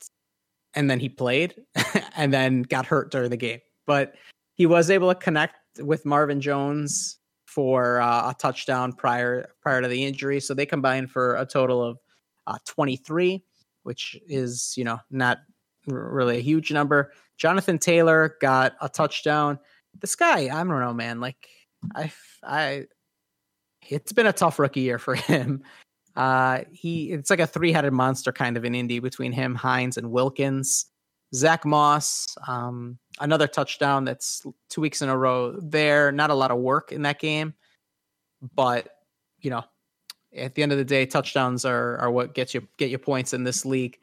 and 0.74 0.90
then 0.90 1.00
he 1.00 1.08
played, 1.08 1.54
and 2.16 2.32
then 2.32 2.62
got 2.62 2.86
hurt 2.86 3.10
during 3.10 3.30
the 3.30 3.36
game. 3.36 3.60
But 3.86 4.14
he 4.54 4.66
was 4.66 4.90
able 4.90 5.08
to 5.08 5.18
connect 5.18 5.56
with 5.78 6.04
Marvin 6.04 6.42
Jones 6.42 7.19
for 7.50 8.00
uh, 8.00 8.30
a 8.30 8.34
touchdown 8.38 8.92
prior 8.92 9.50
prior 9.60 9.82
to 9.82 9.88
the 9.88 10.04
injury, 10.04 10.40
so 10.40 10.54
they 10.54 10.66
combined 10.66 11.10
for 11.10 11.36
a 11.36 11.44
total 11.44 11.82
of 11.82 11.98
uh, 12.46 12.58
twenty 12.66 12.96
three 12.96 13.44
which 13.82 14.18
is 14.28 14.74
you 14.76 14.84
know 14.84 14.98
not 15.10 15.38
r- 15.90 16.10
really 16.10 16.38
a 16.38 16.42
huge 16.42 16.72
number. 16.72 17.12
Jonathan 17.38 17.78
Taylor 17.78 18.36
got 18.40 18.74
a 18.80 18.88
touchdown. 18.88 19.58
This 20.00 20.14
guy, 20.14 20.44
I 20.44 20.64
don't 20.64 20.80
know, 20.80 20.92
man. 20.92 21.20
Like 21.20 21.48
I, 21.94 22.12
I, 22.44 22.86
it's 23.88 24.12
been 24.12 24.26
a 24.26 24.32
tough 24.32 24.58
rookie 24.58 24.80
year 24.80 24.98
for 24.98 25.14
him. 25.16 25.62
Uh, 26.16 26.60
he, 26.72 27.12
it's 27.12 27.30
like 27.30 27.40
a 27.40 27.46
three-headed 27.46 27.92
monster 27.92 28.32
kind 28.32 28.56
of 28.56 28.64
in 28.64 28.74
Indy 28.74 28.98
between 28.98 29.32
him, 29.32 29.54
Hines, 29.54 29.96
and 29.96 30.10
Wilkins. 30.10 30.86
Zach 31.32 31.64
Moss, 31.64 32.36
um, 32.48 32.98
another 33.20 33.46
touchdown. 33.46 34.04
That's 34.04 34.44
two 34.68 34.80
weeks 34.80 35.02
in 35.02 35.08
a 35.08 35.16
row. 35.16 35.52
There, 35.60 36.10
not 36.12 36.30
a 36.30 36.34
lot 36.34 36.50
of 36.50 36.58
work 36.58 36.92
in 36.92 37.02
that 37.02 37.20
game, 37.20 37.54
but 38.54 38.88
you 39.40 39.50
know, 39.50 39.64
at 40.36 40.54
the 40.54 40.62
end 40.62 40.72
of 40.72 40.78
the 40.78 40.84
day, 40.84 41.06
touchdowns 41.06 41.64
are 41.64 41.98
are 41.98 42.10
what 42.10 42.34
gets 42.34 42.54
you 42.54 42.66
get 42.76 42.90
you 42.90 42.98
points 42.98 43.32
in 43.32 43.44
this 43.44 43.64
league. 43.64 43.98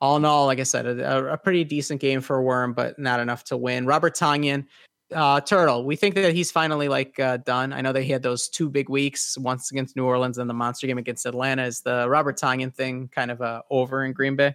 All 0.00 0.16
in 0.16 0.24
all, 0.24 0.46
like 0.46 0.60
I 0.60 0.64
said, 0.64 0.86
a, 0.86 1.32
a 1.32 1.38
pretty 1.38 1.64
decent 1.64 2.00
game 2.00 2.20
for 2.20 2.42
Worm, 2.42 2.74
but 2.74 2.98
not 2.98 3.20
enough 3.20 3.44
to 3.44 3.56
win. 3.56 3.86
Robert 3.86 4.14
Tonyan, 4.14 4.66
uh, 5.14 5.40
Turtle, 5.40 5.84
we 5.84 5.96
think 5.96 6.14
that 6.16 6.34
he's 6.34 6.50
finally 6.50 6.88
like 6.88 7.18
uh, 7.18 7.38
done. 7.38 7.72
I 7.72 7.80
know 7.80 7.92
that 7.92 8.02
he 8.02 8.12
had 8.12 8.22
those 8.22 8.48
two 8.48 8.68
big 8.68 8.90
weeks, 8.90 9.38
once 9.38 9.70
against 9.70 9.96
New 9.96 10.04
Orleans 10.04 10.36
and 10.38 10.50
the 10.50 10.54
monster 10.54 10.86
game 10.86 10.98
against 10.98 11.24
Atlanta. 11.24 11.64
Is 11.64 11.80
the 11.80 12.08
Robert 12.08 12.36
Tonyan 12.36 12.74
thing 12.74 13.08
kind 13.14 13.30
of 13.30 13.40
uh, 13.40 13.62
over 13.70 14.04
in 14.04 14.12
Green 14.12 14.36
Bay? 14.36 14.54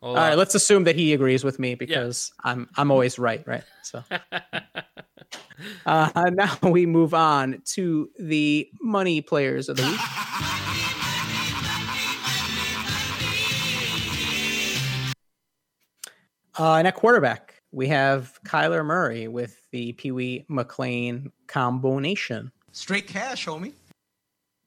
Well, 0.00 0.12
All 0.12 0.16
right, 0.16 0.32
uh, 0.32 0.36
let's 0.36 0.54
assume 0.54 0.84
that 0.84 0.96
he 0.96 1.12
agrees 1.12 1.44
with 1.44 1.58
me 1.58 1.74
because 1.74 2.32
I'm 2.42 2.68
I'm 2.76 2.90
always 2.90 3.18
right, 3.18 3.46
right? 3.46 3.64
So 3.82 4.02
uh, 5.86 6.30
now 6.32 6.56
we 6.62 6.86
move 6.86 7.12
on 7.12 7.60
to 7.74 8.08
the 8.18 8.70
money 8.80 9.20
players 9.20 9.68
of 9.68 9.76
the 9.76 9.82
week. 9.82 10.00
Uh, 16.58 16.74
and 16.74 16.88
at 16.88 16.94
quarterback, 16.94 17.62
we 17.70 17.88
have 17.88 18.38
Kyler 18.44 18.84
Murray 18.84 19.28
with 19.28 19.66
the 19.70 19.92
Pee 19.92 20.12
Wee 20.12 20.44
McLean 20.48 21.30
combination. 21.46 22.52
Straight 22.72 23.06
cash, 23.06 23.46
homie. 23.46 23.72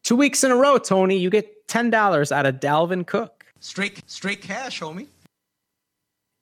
Two 0.04 0.16
weeks 0.16 0.44
in 0.44 0.52
a 0.52 0.56
row, 0.56 0.78
Tony, 0.78 1.18
you 1.18 1.30
get 1.30 1.68
ten 1.68 1.90
dollars 1.90 2.32
out 2.32 2.46
of 2.46 2.56
Dalvin 2.60 3.06
Cook. 3.08 3.46
Straight 3.60 4.04
straight 4.06 4.42
cash, 4.42 4.80
homie. 4.80 5.08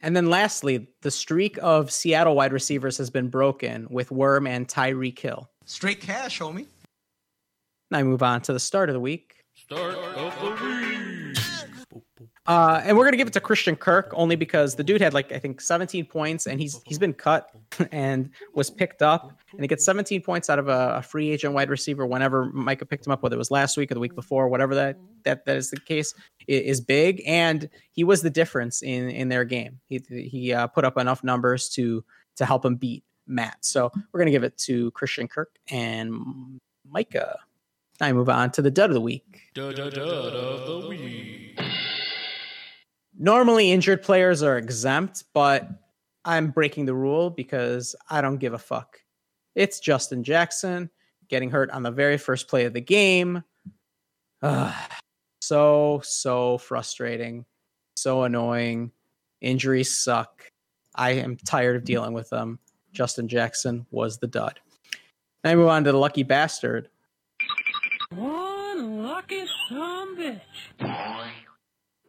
And 0.02 0.16
then 0.16 0.30
lastly, 0.30 0.88
the 1.02 1.12
streak 1.12 1.58
of 1.62 1.92
Seattle 1.92 2.36
wide 2.36 2.54
receivers 2.54 2.98
has 2.98 3.10
been 3.10 3.30
broken 3.30 3.88
with 3.90 4.12
Worm 4.12 4.48
and 4.48 4.68
Tyreek 4.68 5.20
Hill. 5.20 5.50
Straight 5.66 6.02
cash, 6.02 6.40
homie. 6.40 6.66
Now 7.92 8.00
I 8.00 8.04
move 8.04 8.24
on 8.24 8.42
to 8.42 8.54
the 8.54 8.60
start 8.60 8.90
of 8.90 8.94
the 8.94 9.00
week. 9.00 9.36
Start 9.56 9.94
of 9.96 10.40
the 10.42 10.66
week. 10.66 11.38
Uh, 12.48 12.82
and 12.84 12.98
we're 12.98 13.06
gonna 13.06 13.18
give 13.18 13.28
it 13.28 13.34
to 13.34 13.40
Christian 13.40 13.76
Kirk 13.76 14.12
only 14.16 14.36
because 14.36 14.76
the 14.76 14.84
dude 14.84 15.00
had 15.00 15.14
like 15.14 15.32
I 15.32 15.38
think 15.38 15.62
17 15.62 16.06
points 16.06 16.48
and 16.48 16.60
he's 16.60 16.82
he's 16.86 16.98
been 16.98 17.14
cut 17.14 17.50
and 17.92 18.32
was 18.56 18.72
picked 18.72 19.04
up 19.04 19.32
and 19.52 19.62
he 19.62 19.68
gets 19.68 19.86
17 19.86 20.22
points 20.24 20.50
out 20.50 20.58
of 20.58 20.68
a, 20.68 20.96
a 20.98 21.02
free 21.04 21.30
agent 21.30 21.54
wide 21.54 21.70
receiver 21.70 22.06
whenever 22.06 22.46
Micah 22.46 22.86
picked 22.86 23.06
him 23.06 23.12
up, 23.14 23.22
whether 23.22 23.36
it 23.36 23.38
was 23.38 23.52
last 23.52 23.78
week 23.78 23.92
or 23.92 23.94
the 23.94 24.00
week 24.00 24.16
before, 24.16 24.48
whatever 24.48 24.74
that 24.74 24.98
that 25.24 25.46
that 25.46 25.56
is 25.56 25.70
the 25.70 25.80
case, 25.80 26.16
i- 26.41 26.41
is 26.48 26.82
big 26.82 27.22
and 27.26 27.70
he 27.92 28.04
was 28.04 28.22
the 28.22 28.30
difference 28.30 28.82
in 28.82 29.10
in 29.10 29.30
their 29.30 29.46
game. 29.46 29.80
He 29.88 30.02
he 30.10 30.54
uh, 30.54 30.68
put 30.68 30.86
up 30.86 30.98
enough 30.98 31.24
numbers 31.24 31.70
to 31.70 32.04
to 32.38 32.46
help 32.46 32.66
him 32.66 32.76
beat 32.76 33.04
Matt. 33.28 33.58
So 33.62 33.92
we're 34.12 34.20
gonna 34.20 34.32
give 34.32 34.44
it 34.44 34.58
to 34.60 34.92
Christian 34.92 35.28
Kirk 35.28 35.58
and 35.70 36.60
Micah. 36.90 37.40
I 38.00 38.14
move 38.14 38.30
on 38.30 38.52
to 38.52 38.62
the 38.62 38.72
dud 38.72 38.90
of 38.90 38.96
the 38.96 39.02
week. 39.02 39.42
Dud, 39.54 39.76
dud, 39.76 39.94
dud 39.94 40.34
of 40.34 40.84
the 40.84 40.90
week. 40.90 41.62
normally 43.18 43.72
injured 43.72 44.02
players 44.02 44.42
are 44.42 44.58
exempt, 44.58 45.26
but 45.34 45.70
I'm 46.26 46.50
breaking 46.50 46.86
the 46.86 46.96
rule 46.96 47.30
because 47.30 47.96
I 48.10 48.22
don't 48.22 48.38
give 48.38 48.54
a 48.54 48.60
fuck. 48.60 49.00
It's 49.56 49.80
Justin 49.80 50.24
Jackson 50.24 50.90
getting 51.30 51.50
hurt 51.50 51.70
on 51.72 51.84
the 51.84 51.92
very 51.92 52.18
first 52.18 52.48
play 52.48 52.66
of 52.66 52.74
the 52.74 52.82
game. 52.82 53.44
Ugh. 54.42 54.74
So, 55.52 56.00
so 56.06 56.58
frustrating. 56.60 57.44
So 57.98 58.24
annoying. 58.24 58.90
Injuries 59.42 59.98
suck. 59.98 60.50
I 60.96 61.12
am 61.12 61.36
tired 61.36 61.76
of 61.76 61.84
dealing 61.84 62.14
with 62.14 62.30
them. 62.30 62.58
Justin 62.94 63.28
Jackson 63.28 63.86
was 63.92 64.18
the 64.18 64.28
dud. 64.28 64.62
Now 65.44 65.52
I 65.52 65.56
move 65.56 65.68
on 65.68 65.84
to 65.84 65.92
the 65.92 65.98
lucky 65.98 66.24
bastard. 66.24 66.88
One 68.16 69.04
lucky 69.04 69.44
son 69.68 70.16
bitch. 70.16 70.40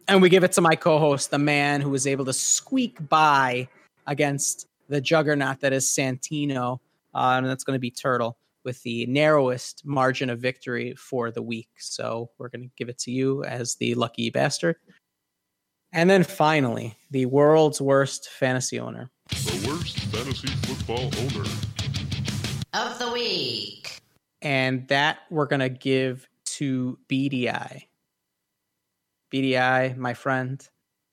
And 0.06 0.22
we 0.22 0.28
give 0.28 0.44
it 0.44 0.52
to 0.52 0.60
my 0.60 0.76
co 0.76 1.00
host, 1.00 1.32
the 1.32 1.38
man 1.40 1.80
who 1.80 1.90
was 1.90 2.06
able 2.06 2.26
to 2.26 2.32
squeak 2.32 3.08
by 3.08 3.66
against 4.06 4.68
the 4.88 5.00
juggernaut 5.00 5.58
that 5.62 5.72
is 5.72 5.86
Santino. 5.86 6.78
Uh, 7.12 7.34
and 7.38 7.46
that's 7.46 7.64
going 7.64 7.76
to 7.76 7.80
be 7.80 7.90
Turtle 7.90 8.36
with 8.64 8.82
the 8.82 9.06
narrowest 9.06 9.82
margin 9.84 10.30
of 10.30 10.40
victory 10.40 10.94
for 10.94 11.30
the 11.30 11.42
week. 11.42 11.68
So 11.78 12.30
we're 12.38 12.48
going 12.48 12.62
to 12.62 12.70
give 12.76 12.88
it 12.88 12.98
to 13.00 13.10
you 13.10 13.44
as 13.44 13.74
the 13.76 13.94
lucky 13.94 14.30
bastard. 14.30 14.76
And 15.92 16.08
then 16.08 16.24
finally, 16.24 16.96
the 17.10 17.26
world's 17.26 17.80
worst 17.80 18.30
fantasy 18.30 18.80
owner. 18.80 19.10
The 19.28 19.68
worst 19.68 19.98
fantasy 19.98 20.48
football 20.48 21.10
owner. 21.18 21.48
of 22.72 22.98
the 22.98 23.10
week. 23.12 24.00
And 24.40 24.88
that 24.88 25.18
we're 25.30 25.46
going 25.46 25.60
to 25.60 25.68
give 25.68 26.28
to 26.44 26.98
BDI. 27.08 27.82
BDI, 29.32 29.96
my 29.96 30.14
friend, 30.14 30.66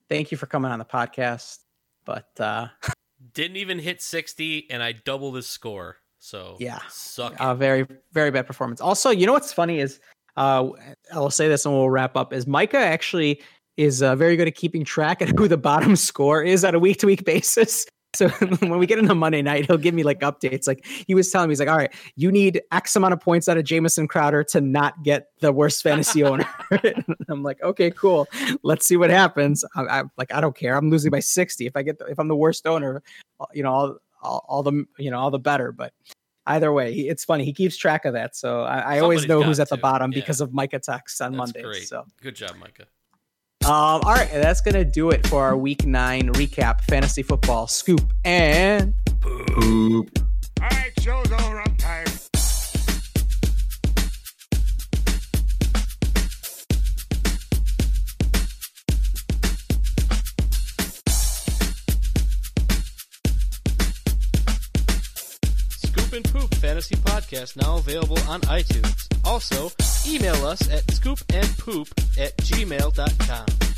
thank 0.07 0.31
you 0.31 0.37
for 0.37 0.45
coming 0.45 0.71
on 0.71 0.79
the 0.79 0.85
podcast. 0.85 1.59
But 2.05 2.29
uh, 2.39 2.67
Didn't 3.33 3.57
even 3.57 3.79
hit 3.79 4.01
60, 4.01 4.67
and 4.69 4.81
I 4.81 4.93
doubled 4.93 5.35
his 5.35 5.47
score. 5.47 5.97
So 6.19 6.57
Yeah. 6.59 6.79
suck. 6.89 7.35
a 7.39 7.55
very 7.55 7.87
very 8.11 8.31
bad 8.31 8.45
performance. 8.45 8.81
Also, 8.81 9.09
you 9.09 9.25
know 9.25 9.33
what's 9.33 9.53
funny 9.53 9.79
is 9.79 9.99
uh, 10.37 10.69
I'll 11.13 11.29
say 11.31 11.47
this 11.47 11.65
and 11.65 11.73
we'll 11.73 11.89
wrap 11.89 12.15
up. 12.15 12.31
Is 12.33 12.47
Micah 12.47 12.77
actually 12.77 13.41
is 13.77 14.01
uh, 14.01 14.15
very 14.15 14.35
good 14.37 14.47
at 14.47 14.55
keeping 14.55 14.83
track 14.85 15.21
of 15.21 15.29
who 15.37 15.47
the 15.47 15.57
bottom 15.57 15.95
score 16.09 16.43
is 16.43 16.63
on 16.63 16.75
a 16.75 16.79
week 16.79 16.97
to 16.99 17.07
week 17.07 17.25
basis. 17.25 17.85
So 18.15 18.27
when 18.59 18.79
we 18.79 18.87
get 18.87 18.97
into 18.99 19.13
Monday 19.13 19.41
night, 19.41 19.67
he'll 19.67 19.77
give 19.77 19.93
me 19.93 20.03
like 20.03 20.19
updates. 20.21 20.65
Like 20.67 20.85
he 20.85 21.13
was 21.13 21.29
telling 21.29 21.47
me, 21.47 21.51
he's 21.51 21.59
like, 21.59 21.69
"All 21.69 21.77
right, 21.77 21.93
you 22.15 22.31
need 22.31 22.61
X 22.71 22.95
amount 22.95 23.13
of 23.13 23.19
points 23.21 23.47
out 23.47 23.57
of 23.57 23.63
Jamison 23.65 24.07
Crowder 24.07 24.43
to 24.45 24.61
not 24.61 25.03
get 25.03 25.27
the 25.41 25.51
worst 25.51 25.83
fantasy 25.83 26.23
owner." 26.23 26.47
I'm 27.29 27.43
like, 27.43 27.61
"Okay, 27.61 27.91
cool. 27.91 28.27
Let's 28.63 28.87
see 28.87 28.97
what 28.97 29.09
happens." 29.11 29.63
I, 29.75 29.99
I'm 29.99 30.11
like, 30.17 30.33
"I 30.33 30.41
don't 30.41 30.55
care. 30.55 30.75
I'm 30.75 30.89
losing 30.89 31.11
by 31.11 31.19
60. 31.19 31.67
If 31.67 31.75
I 31.75 31.83
get 31.83 31.99
the, 31.99 32.05
if 32.05 32.19
I'm 32.19 32.27
the 32.29 32.35
worst 32.35 32.65
owner, 32.65 33.03
uh, 33.39 33.45
you 33.53 33.61
know, 33.61 33.71
all, 33.71 33.97
all, 34.21 34.45
all 34.47 34.63
the 34.63 34.85
you 34.97 35.11
know 35.11 35.19
all 35.19 35.31
the 35.31 35.39
better." 35.39 35.71
But 35.71 35.93
either 36.45 36.71
way, 36.73 36.93
he- 36.93 37.07
it's 37.09 37.23
funny. 37.25 37.45
He 37.45 37.53
keeps 37.53 37.77
track 37.77 38.05
of 38.05 38.13
that, 38.13 38.35
so 38.35 38.61
I, 38.61 38.95
I 38.95 38.99
always 38.99 39.27
know 39.27 39.41
who's 39.43 39.59
at 39.59 39.69
the 39.69 39.77
bottom 39.77 40.11
yeah. 40.11 40.19
because 40.19 40.41
of 40.41 40.53
Micah 40.53 40.79
texts 40.79 41.21
on 41.21 41.31
That's 41.33 41.53
Mondays. 41.53 41.63
great. 41.65 41.87
So, 41.87 42.05
Good 42.21 42.35
job, 42.35 42.55
Micah. 42.59 42.87
um, 43.65 44.01
all 44.01 44.13
right, 44.13 44.29
that's 44.31 44.61
gonna 44.61 44.85
do 44.85 45.09
it 45.11 45.27
for 45.27 45.43
our 45.43 45.57
Week 45.57 45.85
Nine 45.85 46.29
recap, 46.33 46.81
fantasy 46.81 47.23
football 47.23 47.67
scoop, 47.67 48.01
and 48.25 48.93
All 49.25 50.05
right, 50.61 50.91
show's 51.01 51.31
over. 51.31 51.59
I'm 51.61 51.75
tired. 51.77 52.09
Fantasy 66.69 66.97
Podcast 66.97 67.55
now 67.59 67.77
available 67.77 68.19
on 68.27 68.41
iTunes. 68.41 69.07
Also, 69.25 69.71
email 70.07 70.45
us 70.45 70.61
at 70.69 70.85
scoopandpoop 70.85 71.89
at 72.23 72.37
gmail.com. 72.37 73.68